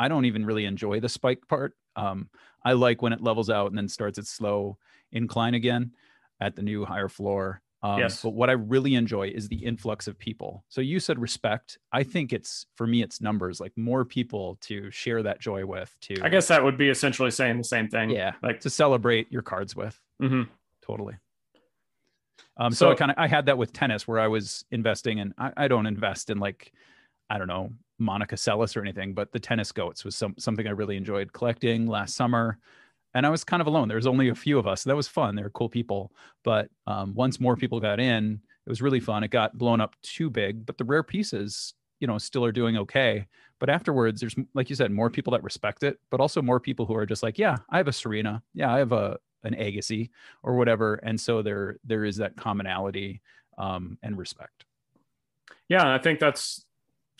I 0.00 0.08
don't 0.08 0.24
even 0.24 0.46
really 0.46 0.64
enjoy 0.64 0.98
the 1.00 1.08
spike 1.08 1.46
part. 1.48 1.74
Um, 1.96 2.28
I 2.64 2.72
like 2.72 3.02
when 3.02 3.12
it 3.12 3.20
levels 3.22 3.50
out 3.50 3.68
and 3.68 3.76
then 3.78 3.88
starts 3.88 4.18
its 4.18 4.30
slow 4.30 4.78
incline 5.12 5.54
again 5.54 5.92
at 6.40 6.56
the 6.56 6.62
new 6.62 6.84
higher 6.84 7.08
floor. 7.08 7.60
Um, 7.82 7.98
Yes. 7.98 8.22
But 8.22 8.30
what 8.34 8.48
I 8.50 8.52
really 8.54 8.94
enjoy 8.94 9.28
is 9.28 9.48
the 9.48 9.64
influx 9.64 10.06
of 10.06 10.18
people. 10.18 10.64
So 10.68 10.80
you 10.80 11.00
said 11.00 11.18
respect. 11.18 11.78
I 11.92 12.02
think 12.02 12.32
it's 12.32 12.66
for 12.76 12.86
me, 12.86 13.02
it's 13.02 13.20
numbers 13.20 13.60
like 13.60 13.72
more 13.76 14.04
people 14.04 14.56
to 14.62 14.90
share 14.90 15.22
that 15.22 15.40
joy 15.40 15.64
with. 15.66 15.94
To 16.02 16.22
I 16.22 16.28
guess 16.28 16.48
that 16.48 16.62
would 16.64 16.76
be 16.78 16.88
essentially 16.90 17.30
saying 17.30 17.58
the 17.58 17.64
same 17.64 17.88
thing. 17.88 18.10
yeah, 18.10 18.32
Like, 18.42 18.60
to 18.60 18.70
celebrate 18.70 19.30
your 19.32 19.42
cards 19.42 19.74
with. 19.76 19.98
mhm. 20.22 20.48
Totally. 20.86 21.14
Um, 22.56 22.72
so, 22.72 22.86
So- 22.86 22.90
I 22.92 22.94
kind 22.94 23.10
of 23.10 23.16
I 23.18 23.26
had 23.28 23.46
that 23.46 23.58
with 23.58 23.72
tennis 23.72 24.06
where 24.08 24.18
I 24.20 24.28
was 24.28 24.64
investing 24.70 25.18
in. 25.18 25.34
I, 25.38 25.52
I 25.56 25.68
don't 25.68 25.86
invest 25.86 26.30
in 26.30 26.38
like 26.38 26.72
I 27.30 27.38
don't 27.38 27.48
know 27.48 27.70
Monica 28.00 28.36
Seles 28.36 28.76
or 28.76 28.80
anything, 28.80 29.14
but 29.14 29.32
the 29.32 29.40
tennis 29.40 29.72
goats 29.72 30.04
was 30.04 30.16
some 30.16 30.34
something 30.38 30.66
I 30.66 30.70
really 30.70 30.96
enjoyed 30.96 31.32
collecting 31.32 31.86
last 31.86 32.14
summer. 32.16 32.58
And 33.12 33.26
I 33.26 33.30
was 33.30 33.42
kind 33.42 33.60
of 33.60 33.66
alone. 33.66 33.88
There 33.88 33.96
was 33.96 34.06
only 34.06 34.28
a 34.28 34.34
few 34.36 34.56
of 34.56 34.68
us. 34.68 34.84
That 34.84 34.94
was 34.94 35.08
fun. 35.08 35.34
They 35.34 35.42
were 35.42 35.50
cool 35.50 35.68
people. 35.68 36.12
But 36.44 36.68
um, 36.86 37.12
once 37.12 37.40
more 37.40 37.56
people 37.56 37.80
got 37.80 37.98
in, 37.98 38.40
it 38.64 38.70
was 38.70 38.80
really 38.80 39.00
fun. 39.00 39.24
It 39.24 39.32
got 39.32 39.58
blown 39.58 39.80
up 39.80 39.96
too 40.02 40.30
big, 40.30 40.64
but 40.64 40.78
the 40.78 40.84
rare 40.84 41.02
pieces, 41.02 41.74
you 41.98 42.06
know, 42.06 42.18
still 42.18 42.44
are 42.44 42.52
doing 42.52 42.76
okay. 42.76 43.26
But 43.58 43.68
afterwards, 43.68 44.20
there's 44.20 44.36
like 44.54 44.70
you 44.70 44.76
said, 44.76 44.92
more 44.92 45.10
people 45.10 45.32
that 45.32 45.42
respect 45.42 45.82
it, 45.82 45.98
but 46.10 46.20
also 46.20 46.40
more 46.40 46.60
people 46.60 46.86
who 46.86 46.94
are 46.94 47.04
just 47.04 47.22
like, 47.22 47.36
yeah, 47.36 47.56
I 47.68 47.78
have 47.78 47.88
a 47.88 47.92
Serena, 47.92 48.42
yeah, 48.54 48.72
I 48.72 48.78
have 48.78 48.92
a 48.92 49.18
an 49.42 49.54
Agassi 49.54 50.10
or 50.42 50.56
whatever, 50.56 50.94
and 51.02 51.20
so 51.20 51.42
there 51.42 51.78
there 51.84 52.04
is 52.04 52.16
that 52.18 52.36
commonality 52.36 53.22
um, 53.58 53.98
and 54.02 54.16
respect. 54.16 54.64
yeah, 55.68 55.94
I 55.94 55.98
think 55.98 56.20
that's 56.20 56.64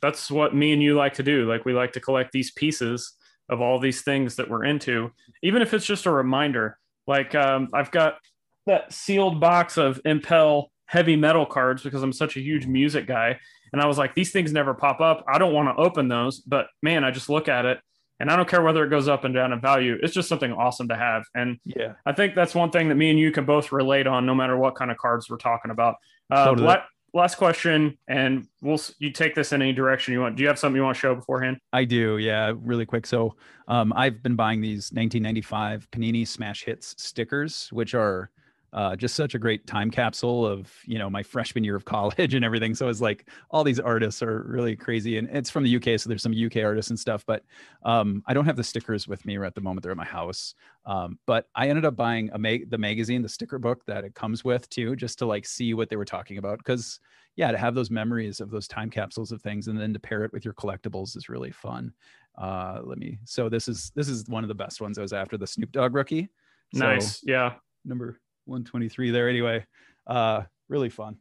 that's 0.01 0.31
what 0.31 0.55
me 0.55 0.73
and 0.73 0.83
you 0.83 0.95
like 0.95 1.15
to 1.15 1.23
do. 1.23 1.49
Like 1.49 1.65
we 1.65 1.73
like 1.73 1.93
to 1.93 2.01
collect 2.01 2.33
these 2.33 2.51
pieces 2.51 3.15
of 3.49 3.61
all 3.61 3.79
these 3.79 4.03
things 4.03 4.37
that 4.37 4.49
we're 4.49 4.65
into, 4.65 5.11
even 5.43 5.61
if 5.61 5.75
it's 5.75 5.87
just 5.87 6.07
a 6.07 6.11
reminder. 6.11 6.79
Like 7.07 7.35
um, 7.35 7.69
I've 7.75 7.91
got 7.91 8.19
that 8.67 8.93
sealed 8.93 9.41
box 9.41 9.77
of 9.77 10.01
Impel 10.05 10.71
heavy 10.87 11.17
metal 11.17 11.47
cards 11.47 11.83
because 11.83 12.03
I'm 12.03 12.13
such 12.13 12.37
a 12.37 12.41
huge 12.41 12.67
music 12.67 13.07
guy, 13.07 13.39
and 13.73 13.81
I 13.83 13.87
was 13.87 13.99
like, 13.99 14.15
these 14.15 14.33
things 14.33 14.53
never 14.53 14.75
pop 14.75 15.01
up. 15.01 15.25
I 15.29 15.39
don't 15.39 15.53
want 15.53 15.69
to 15.69 15.83
open 15.83 16.09
those, 16.09 16.41
but 16.41 16.67
man, 16.83 17.05
I 17.05 17.11
just 17.11 17.29
look 17.29 17.49
at 17.49 17.65
it, 17.65 17.81
and 18.21 18.31
I 18.31 18.37
don't 18.37 18.49
care 18.49 18.63
whether 18.63 18.85
it 18.85 18.91
goes 18.91 19.09
up 19.09 19.25
and 19.25 19.35
down 19.35 19.53
in 19.53 19.61
value. 19.61 19.99
It's 20.03 20.15
just 20.15 20.29
something 20.29 20.53
awesome 20.53 20.89
to 20.89 20.97
have, 20.97 21.25
and 21.35 21.59
Yeah, 21.65 21.95
I 22.07 22.13
think 22.13 22.35
that's 22.35 22.55
one 22.55 22.71
thing 22.71 22.89
that 22.89 22.95
me 22.97 23.11
and 23.11 23.19
you 23.19 23.33
can 23.33 23.45
both 23.45 23.73
relate 23.73 24.07
on, 24.07 24.27
no 24.27 24.35
matter 24.35 24.57
what 24.57 24.77
kind 24.77 24.91
of 24.91 24.99
cards 24.99 25.29
we're 25.29 25.37
talking 25.37 25.71
about. 25.71 25.97
Uh, 26.31 26.45
Totally. 26.47 26.69
la- 26.69 26.83
last 27.13 27.37
question, 27.37 27.99
and 28.09 28.47
we'll 28.63 28.81
you 28.99 29.11
take 29.11 29.35
this 29.35 29.53
in 29.53 29.63
any 29.63 29.73
direction 29.73 30.13
you 30.13 30.21
want. 30.21 30.37
Do 30.37 30.43
you 30.43 30.49
have 30.49 30.59
something 30.59 30.77
you 30.77 30.83
want 30.83 30.97
to 30.97 31.01
show 31.01 31.15
beforehand? 31.15 31.59
I 31.73 31.85
do. 31.85 32.19
Yeah, 32.19 32.53
really 32.57 32.87
quick. 32.87 33.07
So 33.07 33.37
um, 33.69 33.93
I've 33.95 34.23
been 34.23 34.37
buying 34.37 34.61
these 34.61 34.91
1995 34.93 35.91
Panini 35.91 36.27
Smash 36.27 36.65
Hits 36.65 36.95
stickers, 36.99 37.69
which 37.73 37.95
are 37.95 38.31
uh, 38.73 38.95
just 38.95 39.17
such 39.17 39.35
a 39.35 39.39
great 39.39 39.67
time 39.67 39.91
capsule 39.91 40.47
of 40.47 40.73
you 40.85 40.99
know 40.99 41.11
my 41.11 41.23
freshman 41.23 41.65
year 41.65 41.77
of 41.77 41.85
college 41.97 42.35
and 42.35 42.45
everything. 42.45 42.75
So 42.75 42.89
it's 42.89 43.01
like 43.01 43.29
all 43.51 43.65
these 43.65 43.81
artists 43.81 44.23
are 44.23 44.45
really 44.47 44.77
crazy, 44.77 45.19
and 45.19 45.29
it's 45.31 45.51
from 45.51 45.65
the 45.65 45.77
UK, 45.77 45.99
so 45.99 46.09
there's 46.09 46.23
some 46.23 46.35
UK 46.35 46.59
artists 46.59 46.91
and 46.91 46.99
stuff. 46.99 47.25
But 47.27 47.45
um, 47.85 48.23
I 48.27 48.35
don't 48.35 48.47
have 48.47 48.57
the 48.57 48.65
stickers 48.65 49.09
with 49.09 49.25
me 49.27 49.37
right 49.37 49.49
at 49.49 49.55
the 49.55 49.61
moment; 49.61 49.83
they're 49.83 49.93
at 49.93 49.97
my 49.97 50.05
house. 50.05 50.55
Um, 50.87 51.19
but 51.27 51.47
I 51.55 51.69
ended 51.69 51.85
up 51.85 51.97
buying 51.97 52.31
a 52.33 52.39
ma- 52.39 52.65
the 52.69 52.79
magazine, 52.79 53.23
the 53.23 53.29
sticker 53.29 53.59
book 53.59 53.85
that 53.87 54.05
it 54.05 54.15
comes 54.15 54.45
with 54.45 54.69
too, 54.71 54.97
just 54.97 55.19
to 55.19 55.27
like 55.27 55.47
see 55.47 55.75
what 55.75 55.89
they 55.89 55.97
were 55.97 56.05
talking 56.05 56.39
about. 56.39 56.59
Because 56.59 57.01
yeah, 57.37 57.51
to 57.51 57.59
have 57.59 57.75
those 57.75 57.91
memories 57.91 58.41
of 58.41 58.51
those 58.51 58.69
time 58.69 58.91
capsules 58.91 59.33
of 59.33 59.43
things, 59.43 59.69
and 59.69 59.79
then 59.79 59.93
to 59.93 59.99
pair 59.99 60.25
it 60.25 60.33
with 60.33 60.45
your 60.45 60.55
collectibles 60.55 61.17
is 61.17 61.29
really 61.29 61.51
fun. 61.51 61.93
Uh, 62.39 62.81
let 62.85 62.99
me. 62.99 63.19
So 63.25 63.49
this 63.49 63.67
is 63.67 63.91
this 63.97 64.09
is 64.09 64.29
one 64.29 64.45
of 64.45 64.49
the 64.49 64.55
best 64.55 64.81
ones. 64.81 64.97
I 64.97 65.03
was 65.03 65.13
after 65.13 65.37
the 65.37 65.47
Snoop 65.47 65.73
Dogg 65.73 65.95
rookie. 65.95 66.29
So, 66.73 66.85
nice, 66.85 67.21
yeah. 67.25 67.55
number 67.85 68.21
123 68.51 69.11
there 69.11 69.29
anyway 69.29 69.65
uh 70.07 70.43
really 70.69 70.91
fun 70.91 71.17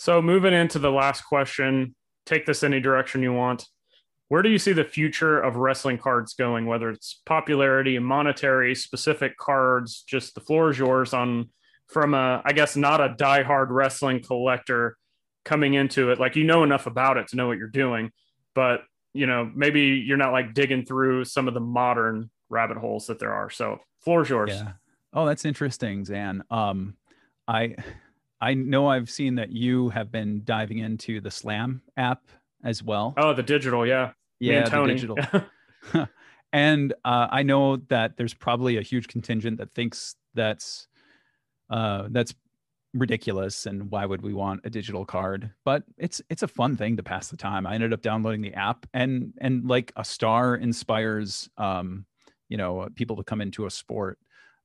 So 0.00 0.22
moving 0.22 0.54
into 0.54 0.78
the 0.78 0.90
last 0.90 1.26
question, 1.26 1.94
take 2.24 2.46
this 2.46 2.62
any 2.62 2.80
direction 2.80 3.22
you 3.22 3.34
want. 3.34 3.66
Where 4.28 4.40
do 4.40 4.48
you 4.48 4.58
see 4.58 4.72
the 4.72 4.82
future 4.82 5.38
of 5.38 5.56
wrestling 5.56 5.98
cards 5.98 6.32
going? 6.32 6.64
Whether 6.64 6.88
it's 6.88 7.20
popularity, 7.26 7.98
monetary, 7.98 8.74
specific 8.74 9.36
cards, 9.36 10.02
just 10.08 10.34
the 10.34 10.40
floor 10.40 10.70
is 10.70 10.78
yours. 10.78 11.12
On 11.12 11.50
from 11.86 12.14
a, 12.14 12.40
I 12.42 12.52
guess, 12.52 12.76
not 12.76 13.02
a 13.02 13.10
diehard 13.10 13.66
wrestling 13.68 14.22
collector 14.22 14.96
coming 15.44 15.74
into 15.74 16.10
it, 16.10 16.18
like 16.18 16.34
you 16.34 16.44
know 16.44 16.62
enough 16.62 16.86
about 16.86 17.18
it 17.18 17.28
to 17.28 17.36
know 17.36 17.46
what 17.48 17.58
you're 17.58 17.68
doing, 17.68 18.10
but 18.54 18.84
you 19.12 19.26
know 19.26 19.50
maybe 19.54 19.82
you're 20.06 20.16
not 20.16 20.32
like 20.32 20.54
digging 20.54 20.86
through 20.86 21.26
some 21.26 21.46
of 21.46 21.52
the 21.52 21.60
modern 21.60 22.30
rabbit 22.48 22.78
holes 22.78 23.08
that 23.08 23.18
there 23.18 23.34
are. 23.34 23.50
So 23.50 23.80
floor 24.02 24.22
is 24.22 24.30
yours. 24.30 24.50
yeah 24.50 24.72
oh 25.12 25.26
that's 25.26 25.44
interesting 25.44 26.04
Zhan 26.04 26.40
um 26.50 26.96
i 27.48 27.74
i 28.40 28.54
know 28.54 28.88
i've 28.88 29.10
seen 29.10 29.36
that 29.36 29.50
you 29.50 29.88
have 29.90 30.10
been 30.10 30.42
diving 30.44 30.78
into 30.78 31.20
the 31.20 31.30
slam 31.30 31.82
app 31.96 32.22
as 32.64 32.82
well 32.82 33.14
Oh, 33.16 33.32
the 33.32 33.42
digital, 33.42 33.86
yeah. 33.86 34.12
Yeah 34.38 34.68
the 34.68 34.86
digital 34.86 35.16
and 36.52 36.92
uh, 37.04 37.28
I 37.30 37.42
know 37.42 37.76
that 37.88 38.16
there's 38.16 38.34
probably 38.34 38.76
a 38.76 38.82
huge 38.82 39.08
contingent 39.08 39.58
that 39.58 39.72
thinks 39.72 40.16
that's 40.34 40.88
uh, 41.70 42.08
that's 42.10 42.34
ridiculous 42.92 43.66
and 43.66 43.88
why 43.90 44.04
would 44.04 44.22
we 44.22 44.34
want 44.34 44.62
a 44.64 44.70
digital 44.70 45.04
card? 45.04 45.50
But 45.64 45.84
it's 45.96 46.20
it's 46.28 46.42
a 46.42 46.48
fun 46.48 46.76
thing 46.76 46.96
to 46.96 47.02
pass 47.02 47.28
the 47.28 47.36
time. 47.36 47.66
I 47.66 47.74
ended 47.74 47.92
up 47.92 48.02
downloading 48.02 48.40
the 48.40 48.54
app 48.54 48.86
and 48.92 49.32
and 49.40 49.68
like 49.68 49.92
a 49.96 50.04
star 50.04 50.56
inspires 50.56 51.48
um, 51.56 52.06
you 52.48 52.56
know 52.56 52.88
people 52.94 53.16
to 53.16 53.24
come 53.24 53.40
into 53.40 53.66
a 53.66 53.70
sport. 53.70 54.18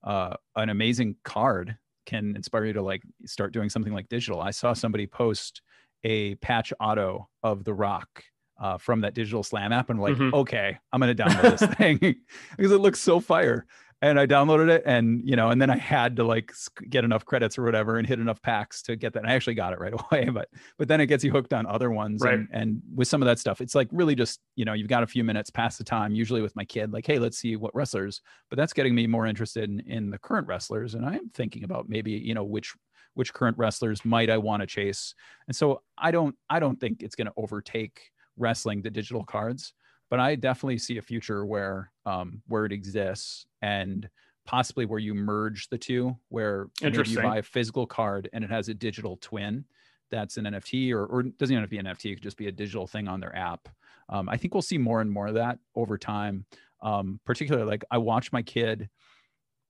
Uh, 0.05 0.35
an 0.55 0.69
amazing 0.69 1.15
card 1.23 1.77
can 2.05 2.35
inspire 2.35 2.65
you 2.65 2.73
to 2.73 2.81
like 2.83 3.01
start 3.25 3.51
doing 3.51 3.69
something 3.69 3.91
like 3.93 4.07
digital. 4.07 4.39
I 4.39 4.51
saw 4.51 4.73
somebody 4.73 5.07
post 5.07 5.61
a 6.03 6.35
patch 6.35 6.71
auto 6.79 7.27
of 7.41 7.63
the 7.63 7.73
Rock 7.73 8.23
uh, 8.61 8.77
from 8.77 9.01
that 9.01 9.13
digital 9.15 9.41
slam 9.43 9.73
app 9.73 9.89
and 9.89 9.97
I'm 9.97 10.01
like 10.03 10.15
Mhm. 10.15 10.31
okay 10.33 10.77
i'm 10.93 11.01
gonna 11.01 11.13
download 11.15 11.57
this 11.57 11.69
thing 11.77 11.97
because 12.57 12.71
it 12.71 12.77
looks 12.79 13.01
so 13.01 13.19
fire 13.19 13.65
and 14.05 14.19
i 14.19 14.25
downloaded 14.27 14.69
it 14.69 14.83
and 14.85 15.21
you 15.27 15.35
know 15.35 15.49
and 15.49 15.59
then 15.61 15.69
i 15.69 15.77
had 15.77 16.15
to 16.15 16.23
like 16.23 16.51
get 16.89 17.03
enough 17.03 17.25
credits 17.25 17.57
or 17.57 17.63
whatever 17.63 17.97
and 17.97 18.07
hit 18.07 18.19
enough 18.19 18.41
packs 18.41 18.81
to 18.81 18.95
get 18.95 19.13
that 19.13 19.19
and 19.23 19.29
i 19.31 19.33
actually 19.33 19.55
got 19.55 19.73
it 19.73 19.79
right 19.79 19.93
away 20.11 20.29
but 20.29 20.47
but 20.77 20.87
then 20.87 21.01
it 21.01 21.07
gets 21.07 21.23
you 21.23 21.31
hooked 21.31 21.53
on 21.53 21.65
other 21.65 21.89
ones 21.91 22.21
Right. 22.21 22.35
and, 22.35 22.47
and 22.51 22.81
with 22.93 23.07
some 23.07 23.21
of 23.21 23.25
that 23.25 23.39
stuff 23.39 23.61
it's 23.61 23.73
like 23.75 23.87
really 23.91 24.15
just 24.15 24.39
you 24.55 24.63
know 24.65 24.73
you've 24.73 24.87
got 24.87 25.03
a 25.03 25.07
few 25.07 25.23
minutes 25.23 25.49
past 25.49 25.77
the 25.77 25.83
time 25.83 26.13
usually 26.13 26.41
with 26.41 26.55
my 26.55 26.65
kid 26.65 26.93
like 26.93 27.05
hey 27.07 27.19
let's 27.19 27.37
see 27.37 27.55
what 27.55 27.73
wrestlers 27.75 28.21
but 28.49 28.57
that's 28.57 28.73
getting 28.73 28.93
me 28.93 29.07
more 29.07 29.25
interested 29.25 29.69
in, 29.69 29.79
in 29.81 30.09
the 30.09 30.19
current 30.19 30.47
wrestlers 30.47 30.93
and 30.93 31.05
i 31.05 31.13
am 31.15 31.29
thinking 31.29 31.63
about 31.63 31.89
maybe 31.89 32.11
you 32.11 32.33
know 32.33 32.43
which 32.43 32.73
which 33.15 33.33
current 33.33 33.57
wrestlers 33.57 34.03
might 34.05 34.29
i 34.29 34.37
want 34.37 34.61
to 34.61 34.67
chase 34.67 35.15
and 35.47 35.55
so 35.55 35.81
i 35.97 36.11
don't 36.11 36.35
i 36.49 36.59
don't 36.59 36.79
think 36.79 37.01
it's 37.01 37.15
going 37.15 37.27
to 37.27 37.33
overtake 37.37 38.11
wrestling 38.37 38.81
the 38.81 38.89
digital 38.89 39.23
cards 39.23 39.73
but 40.09 40.19
i 40.19 40.35
definitely 40.35 40.77
see 40.77 40.97
a 40.97 41.01
future 41.01 41.45
where 41.45 41.91
um 42.05 42.41
where 42.47 42.65
it 42.65 42.71
exists 42.71 43.45
and 43.61 44.09
possibly 44.45 44.85
where 44.85 44.99
you 44.99 45.13
merge 45.13 45.69
the 45.69 45.77
two 45.77 46.15
where 46.29 46.67
maybe 46.81 47.09
you 47.09 47.21
buy 47.21 47.37
a 47.37 47.43
physical 47.43 47.87
card 47.87 48.29
and 48.33 48.43
it 48.43 48.49
has 48.49 48.69
a 48.69 48.73
digital 48.73 49.17
twin 49.17 49.65
that's 50.11 50.37
an 50.37 50.45
nft 50.45 50.91
or, 50.91 51.05
or 51.05 51.21
it 51.21 51.37
doesn't 51.37 51.53
even 51.53 51.63
have 51.63 51.69
to 51.69 51.71
be 51.71 51.79
an 51.79 51.85
nft 51.85 52.11
it 52.11 52.15
could 52.15 52.23
just 52.23 52.37
be 52.37 52.47
a 52.47 52.51
digital 52.51 52.87
thing 52.87 53.07
on 53.07 53.19
their 53.19 53.35
app. 53.35 53.67
Um, 54.09 54.29
i 54.29 54.37
think 54.37 54.53
we'll 54.53 54.61
see 54.61 54.77
more 54.77 55.01
and 55.01 55.11
more 55.11 55.27
of 55.27 55.33
that 55.35 55.59
over 55.75 55.97
time. 55.97 56.45
Um, 56.81 57.19
particularly 57.25 57.67
like 57.67 57.83
i 57.89 57.97
watch 57.97 58.31
my 58.31 58.43
kid 58.43 58.89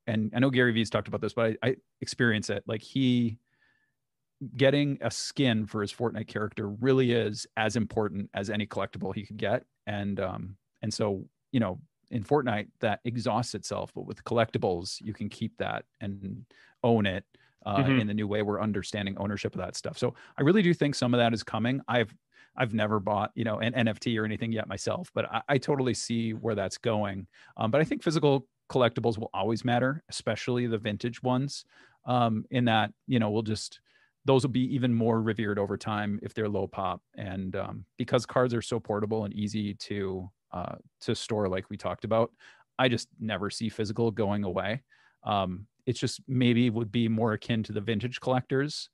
and 0.08 0.34
i 0.36 0.40
know 0.40 0.50
gary 0.50 0.74
vee's 0.74 0.90
talked 0.90 1.08
about 1.08 1.22
this 1.22 1.34
but 1.34 1.56
I, 1.64 1.70
I 1.70 1.76
experience 2.02 2.50
it. 2.50 2.64
Like 2.68 2.82
he 2.82 3.40
getting 4.56 4.98
a 5.02 5.12
skin 5.12 5.66
for 5.66 5.82
his 5.82 5.94
Fortnite 5.94 6.28
character 6.28 6.70
really 6.70 7.12
is 7.12 7.48
as 7.58 7.76
important 7.76 8.30
as 8.34 8.50
any 8.50 8.68
collectible 8.68 9.14
he 9.14 9.26
could 9.26 9.38
get. 9.38 9.64
And 9.88 10.20
um, 10.20 10.58
and 10.82 10.94
so 10.94 11.28
you 11.52 11.60
know, 11.60 11.80
in 12.12 12.24
Fortnite 12.24 12.70
that 12.82 13.00
exhausts 13.06 13.56
itself, 13.56 13.92
but 13.94 14.06
with 14.06 14.24
collectibles 14.24 15.02
you 15.02 15.14
can 15.14 15.30
keep 15.30 15.58
that 15.58 15.86
and 16.02 16.46
own 16.84 17.06
it 17.06 17.26
uh, 17.66 17.90
Mhm. 17.90 17.94
in 17.96 18.08
the 18.08 18.14
new 18.14 18.28
way 18.28 18.42
we're 18.42 18.62
understanding 18.62 19.18
ownership 19.18 19.56
of 19.56 19.60
that 19.62 19.76
stuff. 19.76 19.98
So 19.98 20.14
I 20.38 20.42
really 20.44 20.62
do 20.62 20.74
think 20.74 20.96
some 20.96 21.14
of 21.14 21.18
that 21.20 21.34
is 21.34 21.44
coming. 21.44 21.82
I've 21.88 22.14
I've 22.56 22.74
never 22.74 23.00
bought 23.00 23.32
you 23.36 23.44
know 23.44 23.60
an 23.60 23.74
NFT 23.74 24.18
or 24.18 24.26
anything 24.26 24.52
yet 24.52 24.68
myself, 24.68 25.12
but 25.14 25.26
I, 25.32 25.42
I 25.50 25.58
totally 25.58 25.94
see 25.94 26.34
where 26.34 26.56
that's 26.56 26.78
going. 26.78 27.28
Um, 27.58 27.72
but 27.72 27.82
I 27.82 27.84
think 27.84 28.04
physical 28.04 28.48
collectibles 28.70 29.18
will 29.18 29.30
always 29.34 29.64
matter, 29.64 30.04
especially 30.10 30.68
the 30.68 30.78
vintage 30.78 31.22
ones. 31.24 31.66
Um, 32.06 32.46
in 32.52 32.66
that 32.66 32.94
you 33.08 33.20
know 33.20 33.32
we'll 33.32 33.42
just 33.42 33.80
those 34.26 34.44
will 34.44 34.52
be 34.52 34.74
even 34.74 34.94
more 34.94 35.22
revered 35.22 35.60
over 35.60 35.78
time 35.78 36.20
if 36.24 36.34
they're 36.34 36.50
low 36.50 36.68
pop. 36.68 37.02
And 37.16 37.56
um, 37.56 37.86
because 37.98 38.26
cards 38.26 38.54
are 38.54 38.62
so 38.62 38.80
portable 38.80 39.26
and 39.26 39.34
easy 39.34 39.76
to 39.76 40.30
uh, 40.52 40.76
to 41.02 41.16
store, 41.16 41.48
like 41.48 41.70
we 41.70 41.78
talked 41.78 42.06
about, 42.06 42.32
I 42.80 42.90
just 42.90 43.10
never 43.20 43.50
see 43.50 43.70
physical 43.70 44.12
going 44.12 44.44
away. 44.44 44.82
Um, 45.24 45.68
it's 45.86 46.00
just 46.00 46.22
maybe 46.28 46.70
would 46.70 46.92
be 46.92 47.08
more 47.08 47.34
akin 47.34 47.62
to 47.64 47.74
the 47.74 47.82
vintage 47.82 48.20
collectors 48.20 48.90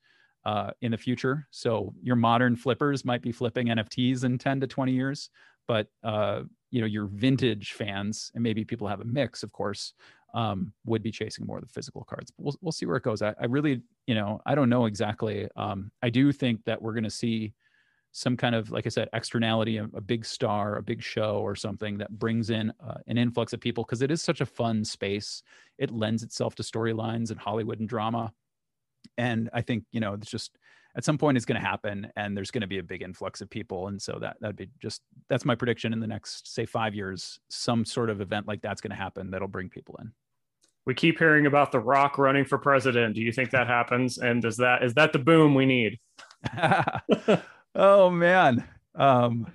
uh, 0.46 0.72
in 0.82 0.91
the 0.91 0.98
future. 0.98 1.48
So 1.52 1.94
your 2.02 2.15
modern 2.15 2.56
flippers 2.56 3.06
might 3.06 3.22
be 3.22 3.32
flipping 3.32 3.67
NFTs 3.67 4.24
in 4.24 4.38
10 4.38 4.62
to 4.62 4.67
20 4.67 4.91
years, 4.91 5.30
but 5.67 5.88
uh, 6.04 6.41
you 6.72 6.82
know 6.82 6.88
your 6.88 7.06
vintage 7.06 7.74
fans 7.74 8.32
and 8.34 8.44
maybe 8.44 8.65
people 8.65 8.88
have 8.88 9.02
a 9.02 9.06
mix, 9.06 9.44
of 9.44 9.52
course, 9.52 9.94
um, 10.34 10.74
would 10.86 11.04
be 11.04 11.12
chasing 11.12 11.46
more 11.46 11.58
of 11.58 11.63
the 11.63 11.74
physical 11.74 12.04
cards. 12.04 12.32
But 12.32 12.44
we'll 12.44 12.56
we'll 12.62 12.72
see 12.72 12.86
where 12.86 12.98
it 12.98 13.04
goes. 13.04 13.22
I, 13.22 13.34
I 13.39 13.46
really, 13.46 13.82
you 14.08 14.15
know, 14.15 14.41
I 14.46 14.56
don't 14.56 14.70
know 14.70 14.86
exactly. 14.86 15.48
Um, 15.56 15.91
I 16.02 16.10
do 16.10 16.32
think 16.32 16.63
that 16.65 16.82
we're 16.82 16.94
going 16.94 17.04
to 17.04 17.10
see 17.10 17.54
some 18.13 18.36
kind 18.36 18.56
of, 18.56 18.72
like 18.72 18.86
I 18.86 18.89
said, 18.89 19.08
externality, 19.13 19.78
a, 19.78 19.86
a 19.94 20.02
big 20.02 20.26
star, 20.26 20.76
a 20.76 20.84
big 20.84 21.02
show, 21.02 21.38
or 21.38 21.56
something 21.56 21.98
that 22.00 22.12
brings 22.20 22.50
in 22.50 22.74
uh, 22.86 22.96
an 23.08 23.17
influx 23.17 23.54
of 23.54 23.62
people 23.62 23.84
because 23.86 24.02
it 24.02 24.12
is 24.12 24.22
such 24.22 24.41
a 24.41 24.46
fun 24.46 24.84
space. 24.84 25.44
It 25.78 25.91
lends 25.91 26.24
itself 26.24 26.56
to 26.56 26.63
storylines 26.63 27.32
and 27.32 27.39
Hollywood 27.39 27.80
and 27.80 27.88
drama, 27.88 28.34
and 29.17 29.50
I 29.54 29.62
think 29.62 29.86
you 29.91 30.00
know 30.00 30.13
it's 30.13 30.30
just 30.30 30.58
at 30.96 31.06
some 31.06 31.17
point 31.17 31.38
it's 31.38 31.46
going 31.46 31.60
to 31.60 31.65
happen 31.65 32.12
and 32.15 32.36
there's 32.36 32.52
going 32.52 32.62
to 32.62 32.67
be 32.67 32.80
a 32.80 32.84
big 32.84 33.02
influx 33.02 33.41
of 33.41 33.50
people 33.50 33.88
and 33.88 34.02
so 34.02 34.17
that 34.20 34.38
that'd 34.41 34.56
be 34.56 34.70
just 34.82 35.02
that's 35.30 35.46
my 35.46 35.56
prediction 35.56 35.94
in 35.94 36.00
the 36.00 36.08
next 36.08 36.54
say 36.54 36.65
5 36.65 36.94
years 36.94 37.39
some 37.50 37.86
sort 37.86 38.10
of 38.10 38.22
event 38.22 38.48
like 38.48 38.62
that's 38.62 38.82
going 38.82 38.91
to 38.91 38.98
happen 38.98 39.32
that'll 39.32 39.48
bring 39.48 39.70
people 39.70 39.98
in 40.02 40.12
we 40.86 40.94
keep 40.94 41.20
hearing 41.20 41.46
about 41.46 41.72
the 41.72 41.80
rock 41.80 42.17
running 42.17 42.46
for 42.46 42.58
president. 42.58 43.15
Do 43.15 43.22
you 43.22 43.32
think 43.32 43.52
that 43.52 43.67
happens? 43.67 44.17
And 44.17 44.44
is 44.44 44.58
that 44.58 44.84
is 44.84 44.94
that 44.96 45.13
the 45.13 45.20
boom 45.20 45.56
we 45.56 45.65
need? 45.65 46.00
Oh 47.74 48.10
man. 48.10 48.67
Um 48.96 49.48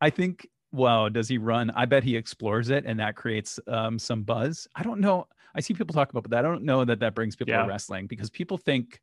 i 0.00 0.10
think 0.10 0.48
well 0.72 1.10
does 1.10 1.28
he 1.28 1.38
run? 1.38 1.70
I 1.70 1.84
bet 1.84 2.04
he 2.04 2.16
explores 2.16 2.70
it 2.70 2.84
and 2.86 2.98
that 3.00 3.16
creates 3.16 3.60
um 3.66 3.98
some 3.98 4.22
buzz. 4.22 4.66
I 4.74 4.82
don't 4.82 5.00
know. 5.00 5.26
I 5.54 5.60
see 5.60 5.74
people 5.74 5.94
talk 5.94 6.10
about 6.10 6.28
that 6.30 6.44
i 6.44 6.48
don't 6.48 6.62
know 6.62 6.84
that 6.84 7.00
that 7.00 7.14
brings 7.14 7.34
people 7.34 7.52
yeah. 7.52 7.62
to 7.62 7.68
wrestling 7.68 8.06
because 8.06 8.30
people 8.30 8.56
think 8.56 9.00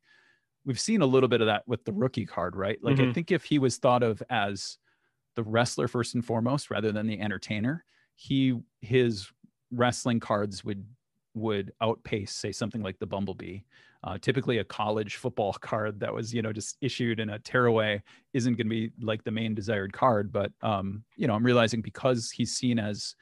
we've 0.64 0.80
seen 0.80 1.02
a 1.02 1.06
little 1.06 1.28
bit 1.28 1.40
of 1.40 1.48
that 1.48 1.62
with 1.66 1.84
the 1.84 1.92
rookie 1.92 2.24
card 2.24 2.56
right? 2.56 2.78
Like 2.82 2.96
mm-hmm. 2.96 3.10
i 3.10 3.12
think 3.12 3.30
if 3.30 3.44
he 3.44 3.58
was 3.58 3.76
thought 3.76 4.02
of 4.02 4.22
as 4.30 4.78
the 5.34 5.42
wrestler 5.42 5.86
first 5.86 6.14
and 6.14 6.24
foremost 6.24 6.70
rather 6.70 6.92
than 6.92 7.06
the 7.06 7.20
entertainer 7.20 7.84
he 8.14 8.58
his 8.80 9.30
wrestling 9.70 10.18
cards 10.18 10.64
would 10.64 10.84
would 11.36 11.72
outpace, 11.82 12.32
say, 12.32 12.50
something 12.50 12.82
like 12.82 12.98
the 12.98 13.06
Bumblebee. 13.06 13.60
Uh, 14.02 14.16
typically, 14.18 14.58
a 14.58 14.64
college 14.64 15.16
football 15.16 15.52
card 15.60 16.00
that 16.00 16.12
was, 16.12 16.32
you 16.34 16.42
know, 16.42 16.52
just 16.52 16.76
issued 16.80 17.20
in 17.20 17.30
a 17.30 17.38
tearaway 17.38 18.02
isn't 18.32 18.54
going 18.54 18.66
to 18.66 18.70
be 18.70 18.90
like 19.00 19.22
the 19.22 19.30
main 19.30 19.54
desired 19.54 19.92
card. 19.92 20.32
But, 20.32 20.50
um, 20.62 21.04
you 21.16 21.26
know, 21.26 21.34
I'm 21.34 21.44
realizing 21.44 21.82
because 21.82 22.30
he's 22.30 22.56
seen 22.56 22.78
as 22.78 23.14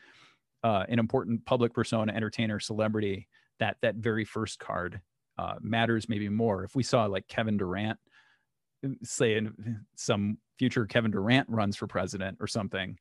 uh, 0.63 0.85
an 0.89 0.99
important 0.99 1.45
public 1.45 1.75
persona, 1.75 2.13
entertainer, 2.13 2.61
celebrity, 2.61 3.29
that 3.59 3.77
that 3.83 3.97
very 3.97 4.25
first 4.25 4.59
card 4.59 5.01
uh, 5.39 5.55
matters 5.61 6.09
maybe 6.09 6.29
more. 6.29 6.65
If 6.65 6.77
we 6.77 6.83
saw 6.83 7.07
like 7.07 7.27
Kevin 7.29 7.57
Durant, 7.57 7.99
say 9.03 9.37
in 9.37 9.81
some 9.97 10.39
future 10.59 10.87
Kevin 10.87 11.11
Durant 11.11 11.49
runs 11.49 11.77
for 11.77 11.87
president 11.87 12.39
or 12.41 12.47
something, 12.47 12.97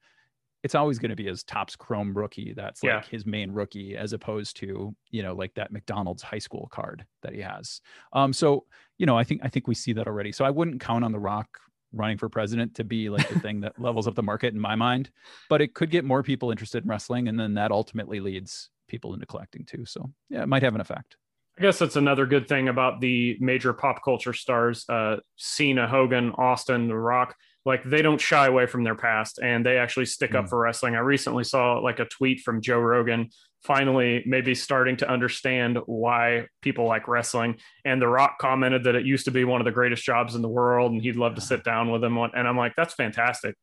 it's 0.64 0.76
always 0.76 0.98
going 0.98 1.10
to 1.10 1.16
be 1.16 1.26
his 1.26 1.44
Topps 1.44 1.76
chrome 1.76 2.18
rookie 2.18 2.54
that's 2.56 2.84
like 2.84 2.90
yeah. 2.90 3.04
his 3.10 3.26
main 3.26 3.52
rookie 3.52 3.98
as 3.98 4.14
opposed 4.14 4.56
to 4.58 4.96
you 5.12 5.24
know 5.24 5.36
like 5.36 5.54
that 5.56 5.72
mcdonald's 5.72 6.24
high 6.24 6.40
school 6.40 6.70
card 6.72 7.06
that 7.22 7.34
he 7.34 7.42
has. 7.42 7.82
Um 8.14 8.34
so 8.34 8.66
you 8.98 9.06
know 9.06 9.18
i 9.18 9.24
think 9.24 9.42
i 9.44 9.50
think 9.50 9.68
we 9.68 9.76
see 9.76 9.94
that 9.94 10.08
already. 10.08 10.32
So 10.32 10.46
i 10.46 10.50
wouldn't 10.50 10.82
count 10.82 11.04
on 11.04 11.12
the 11.12 11.20
rock 11.20 11.48
running 11.96 12.18
for 12.18 12.28
president 12.28 12.74
to 12.76 12.84
be 12.84 13.10
like 13.10 13.30
the 13.30 13.40
thing 13.40 13.62
that 13.62 13.80
levels 13.80 14.08
up 14.08 14.16
the 14.16 14.24
market 14.24 14.52
in 14.52 14.60
my 14.60 14.74
mind 14.76 15.12
but 15.48 15.62
it 15.62 15.76
could 15.76 15.92
get 15.92 16.04
more 16.04 16.24
people 16.24 16.50
interested 16.50 16.84
in 16.84 16.90
wrestling 16.90 17.28
and 17.28 17.40
then 17.40 17.54
that 17.54 17.72
ultimately 17.72 18.20
leads 18.20 18.70
people 18.88 19.14
into 19.14 19.26
collecting 19.26 19.64
too. 19.66 19.86
So 19.86 20.12
yeah 20.30 20.44
it 20.44 20.48
might 20.48 20.64
have 20.64 20.76
an 20.76 20.82
effect. 20.82 21.18
I 21.58 21.62
guess 21.62 21.78
that's 21.78 21.98
another 21.98 22.26
good 22.26 22.48
thing 22.48 22.68
about 22.68 23.00
the 23.00 23.38
major 23.40 23.74
pop 23.74 24.04
culture 24.04 24.34
stars, 24.34 24.86
uh, 24.90 25.18
Cena, 25.36 25.88
Hogan, 25.88 26.32
Austin, 26.32 26.88
The 26.88 26.98
Rock 26.98 27.36
like 27.66 27.84
they 27.84 28.02
don't 28.02 28.20
shy 28.20 28.48
away 28.48 28.66
from 28.66 28.84
their 28.84 28.96
past 28.96 29.40
and 29.42 29.66
they 29.66 29.78
actually 29.78 30.06
stick 30.06 30.32
mm. 30.32 30.40
up 30.40 30.46
hmm. 30.46 30.50
for 30.50 30.60
wrestling. 30.60 30.96
I 30.96 31.00
recently 31.00 31.44
saw 31.44 31.80
like 31.80 32.00
a 32.00 32.06
tweet 32.06 32.42
from 32.42 32.62
Joe 32.62 32.80
Rogan 32.80 33.30
finally 33.64 34.24
maybe 34.26 34.54
starting 34.54 34.98
to 34.98 35.10
understand 35.10 35.80
why 35.86 36.48
people 36.62 36.86
like 36.86 37.08
wrestling 37.08 37.56
and 37.86 38.02
the 38.02 38.08
rock 38.08 38.38
commented 38.38 38.84
that 38.84 38.96
it 38.96 39.06
used 39.06 39.26
to 39.26 39.32
be 39.32 39.46
one 39.46 39.62
of 39.62 39.66
the 39.66 39.72
greatest 39.72 40.04
jobs 40.04 40.36
in 40.36 40.42
the 40.42 40.50
world 40.50 40.92
and 40.92 41.02
he'd 41.02 41.16
love 41.16 41.36
to 41.36 41.42
sit 41.42 41.64
down 41.64 41.90
with 41.90 42.04
him 42.04 42.18
and 42.18 42.48
i'm 42.48 42.58
like 42.58 42.74
that's 42.76 42.94
fantastic 42.94 43.56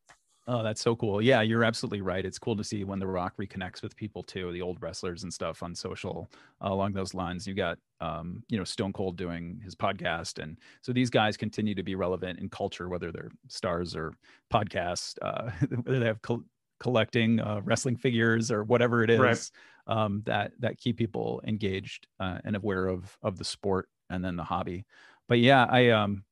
Oh, 0.53 0.65
that's 0.65 0.81
so 0.81 0.97
cool. 0.97 1.23
Yeah, 1.23 1.43
you're 1.43 1.63
absolutely 1.63 2.01
right. 2.01 2.25
It's 2.27 2.41
cool 2.41 2.57
to 2.57 2.65
see 2.65 2.83
when 2.83 2.99
The 2.99 3.07
Rock 3.07 3.35
reconnects 3.41 3.83
with 3.83 3.95
people 3.95 4.25
too, 4.25 4.51
the 4.51 4.63
old 4.63 4.83
wrestlers 4.83 5.23
and 5.23 5.33
stuff 5.33 5.63
on 5.63 5.77
social 5.77 6.29
uh, 6.61 6.73
along 6.73 6.93
those 6.93 7.15
lines. 7.15 7.47
You 7.47 7.55
got, 7.55 7.79
um, 8.01 8.43
you 8.49 8.59
know, 8.59 8.65
Stone 8.65 8.93
Cold 8.93 9.17
doing 9.17 9.61
his 9.63 9.77
podcast. 9.77 10.43
And 10.43 10.59
so 10.83 10.93
these 10.93 11.09
guys 11.09 11.37
continue 11.37 11.77
to 11.77 11.85
be 11.85 11.95
relevant 11.95 12.41
in 12.41 12.49
culture, 12.49 12.89
whether 12.89 13.13
they're 13.13 13.31
stars 13.47 13.95
or 13.95 14.13
podcasts, 14.53 15.15
uh, 15.23 15.53
whether 15.85 16.01
they 16.01 16.07
have 16.07 16.21
co- 16.21 16.43
collecting 16.81 17.39
uh, 17.39 17.61
wrestling 17.63 17.95
figures 17.95 18.51
or 18.51 18.65
whatever 18.65 19.05
it 19.05 19.11
is 19.11 19.21
right. 19.21 19.51
um, 19.87 20.21
that, 20.27 20.51
that 20.59 20.79
keep 20.79 20.97
people 20.97 21.41
engaged 21.47 22.09
uh, 22.19 22.39
and 22.45 22.57
aware 22.57 22.89
of, 22.89 23.17
of 23.23 23.39
the 23.39 23.45
sport 23.45 23.89
and 24.09 24.25
then 24.25 24.35
the 24.35 24.43
hobby. 24.43 24.85
But 25.29 25.39
yeah, 25.39 25.65
I, 25.71 25.91
um, 25.91 26.25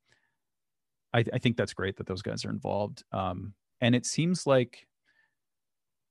I, 1.14 1.22
I 1.33 1.38
think 1.38 1.57
that's 1.57 1.72
great 1.72 1.98
that 1.98 2.09
those 2.09 2.22
guys 2.22 2.44
are 2.44 2.50
involved. 2.50 3.04
Um, 3.12 3.54
and 3.81 3.95
it 3.95 4.07
seems 4.07 4.47
like 4.47 4.87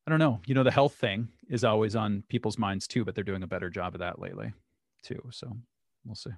i 0.06 0.10
don't 0.10 0.20
know 0.20 0.40
you 0.46 0.54
know 0.56 0.64
the 0.64 0.72
health 0.72 0.96
thing 0.96 1.28
is 1.50 1.64
always 1.64 1.96
on 1.96 2.24
people's 2.30 2.58
minds 2.58 2.88
too 2.88 3.04
but 3.06 3.16
they're 3.16 3.24
doing 3.24 3.44
a 3.44 3.48
better 3.48 3.70
job 3.70 3.94
of 3.96 4.00
that 4.00 4.20
lately 4.20 4.52
too 5.04 5.22
so 5.32 5.56
we'll 6.06 6.16
see. 6.16 6.32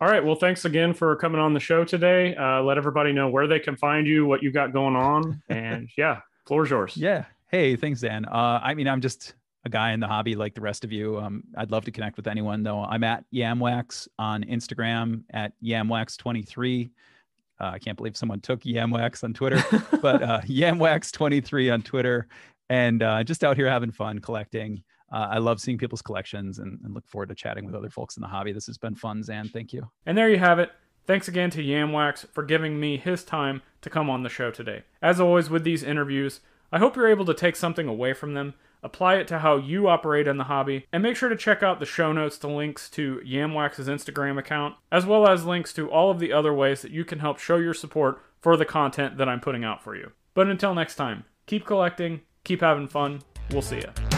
All 0.00 0.08
right 0.08 0.24
well 0.24 0.36
thanks 0.36 0.64
again 0.64 0.94
for 0.94 1.14
coming 1.16 1.40
on 1.40 1.54
the 1.54 1.60
show 1.60 1.84
today. 1.84 2.34
Uh, 2.36 2.62
let 2.62 2.78
everybody 2.78 3.12
know 3.12 3.28
where 3.28 3.46
they 3.46 3.58
can 3.58 3.76
find 3.76 4.06
you 4.06 4.26
what 4.26 4.42
you 4.42 4.52
got 4.52 4.72
going 4.72 4.96
on 4.96 5.42
and 5.48 5.88
yeah 5.96 6.20
floor's 6.46 6.70
yours. 6.70 6.96
Yeah. 6.96 7.24
Hey 7.50 7.76
thanks 7.76 8.00
Zhan. 8.02 8.26
Uh, 8.26 8.60
i 8.62 8.74
mean 8.74 8.86
i'm 8.88 9.00
just 9.00 9.34
a 9.64 9.68
guy 9.68 9.92
in 9.92 10.00
the 10.00 10.06
hobby 10.06 10.36
like 10.36 10.54
the 10.54 10.60
rest 10.60 10.84
of 10.84 10.92
you. 10.92 11.18
Um, 11.18 11.42
i'd 11.56 11.70
love 11.72 11.84
to 11.86 11.90
connect 11.90 12.16
with 12.16 12.28
anyone 12.28 12.62
though. 12.62 12.84
I'm 12.84 13.02
at 13.04 13.24
yamwax 13.34 14.06
on 14.18 14.44
instagram 14.44 15.24
at 15.30 15.52
yamwax23 15.62 16.90
uh, 17.60 17.70
I 17.74 17.78
can't 17.78 17.96
believe 17.96 18.16
someone 18.16 18.40
took 18.40 18.62
Yamwax 18.62 19.24
on 19.24 19.34
Twitter, 19.34 19.62
but 20.00 20.22
uh, 20.22 20.40
Yamwax23 20.42 21.72
on 21.72 21.82
Twitter, 21.82 22.28
and 22.68 23.02
uh, 23.02 23.24
just 23.24 23.44
out 23.44 23.56
here 23.56 23.68
having 23.68 23.90
fun 23.90 24.18
collecting. 24.20 24.82
Uh, 25.10 25.28
I 25.30 25.38
love 25.38 25.60
seeing 25.60 25.78
people's 25.78 26.02
collections 26.02 26.58
and, 26.58 26.78
and, 26.84 26.92
look 26.92 27.08
forward 27.08 27.30
to 27.30 27.34
chatting 27.34 27.64
with 27.64 27.74
other 27.74 27.88
folks 27.88 28.18
in 28.18 28.20
the 28.20 28.28
hobby. 28.28 28.52
This 28.52 28.66
has 28.66 28.76
been 28.76 28.94
fun, 28.94 29.22
Zhan. 29.22 29.50
Thank 29.50 29.72
you. 29.72 29.88
And 30.04 30.18
there 30.18 30.28
you 30.28 30.38
have 30.38 30.58
it. 30.58 30.70
Thanks 31.06 31.28
again 31.28 31.48
to 31.52 31.64
Yamwax 31.64 32.28
for 32.28 32.42
giving 32.42 32.78
me 32.78 32.98
his 32.98 33.24
time 33.24 33.62
to 33.80 33.88
come 33.88 34.10
on 34.10 34.22
the 34.22 34.28
show 34.28 34.50
today. 34.50 34.82
As 35.00 35.18
always 35.18 35.48
with 35.48 35.64
these 35.64 35.82
interviews, 35.82 36.40
I 36.70 36.78
hope 36.78 36.94
you're 36.94 37.08
able 37.08 37.24
to 37.24 37.32
take 37.32 37.56
something 37.56 37.88
away 37.88 38.12
from 38.12 38.34
them 38.34 38.52
apply 38.82 39.16
it 39.16 39.28
to 39.28 39.38
how 39.38 39.56
you 39.56 39.88
operate 39.88 40.26
in 40.26 40.36
the 40.36 40.44
hobby, 40.44 40.86
and 40.92 41.02
make 41.02 41.16
sure 41.16 41.28
to 41.28 41.36
check 41.36 41.62
out 41.62 41.80
the 41.80 41.86
show 41.86 42.12
notes 42.12 42.38
to 42.38 42.48
links 42.48 42.88
to 42.90 43.20
Yamwax's 43.26 43.88
Instagram 43.88 44.38
account, 44.38 44.76
as 44.90 45.06
well 45.06 45.28
as 45.28 45.44
links 45.44 45.72
to 45.74 45.90
all 45.90 46.10
of 46.10 46.18
the 46.18 46.32
other 46.32 46.54
ways 46.54 46.82
that 46.82 46.92
you 46.92 47.04
can 47.04 47.18
help 47.18 47.38
show 47.38 47.56
your 47.56 47.74
support 47.74 48.22
for 48.40 48.56
the 48.56 48.64
content 48.64 49.16
that 49.18 49.28
I'm 49.28 49.40
putting 49.40 49.64
out 49.64 49.82
for 49.82 49.96
you. 49.96 50.12
But 50.34 50.48
until 50.48 50.74
next 50.74 50.94
time, 50.94 51.24
keep 51.46 51.66
collecting, 51.66 52.20
keep 52.44 52.60
having 52.60 52.88
fun, 52.88 53.22
we'll 53.50 53.62
see 53.62 53.76
you. 53.76 54.17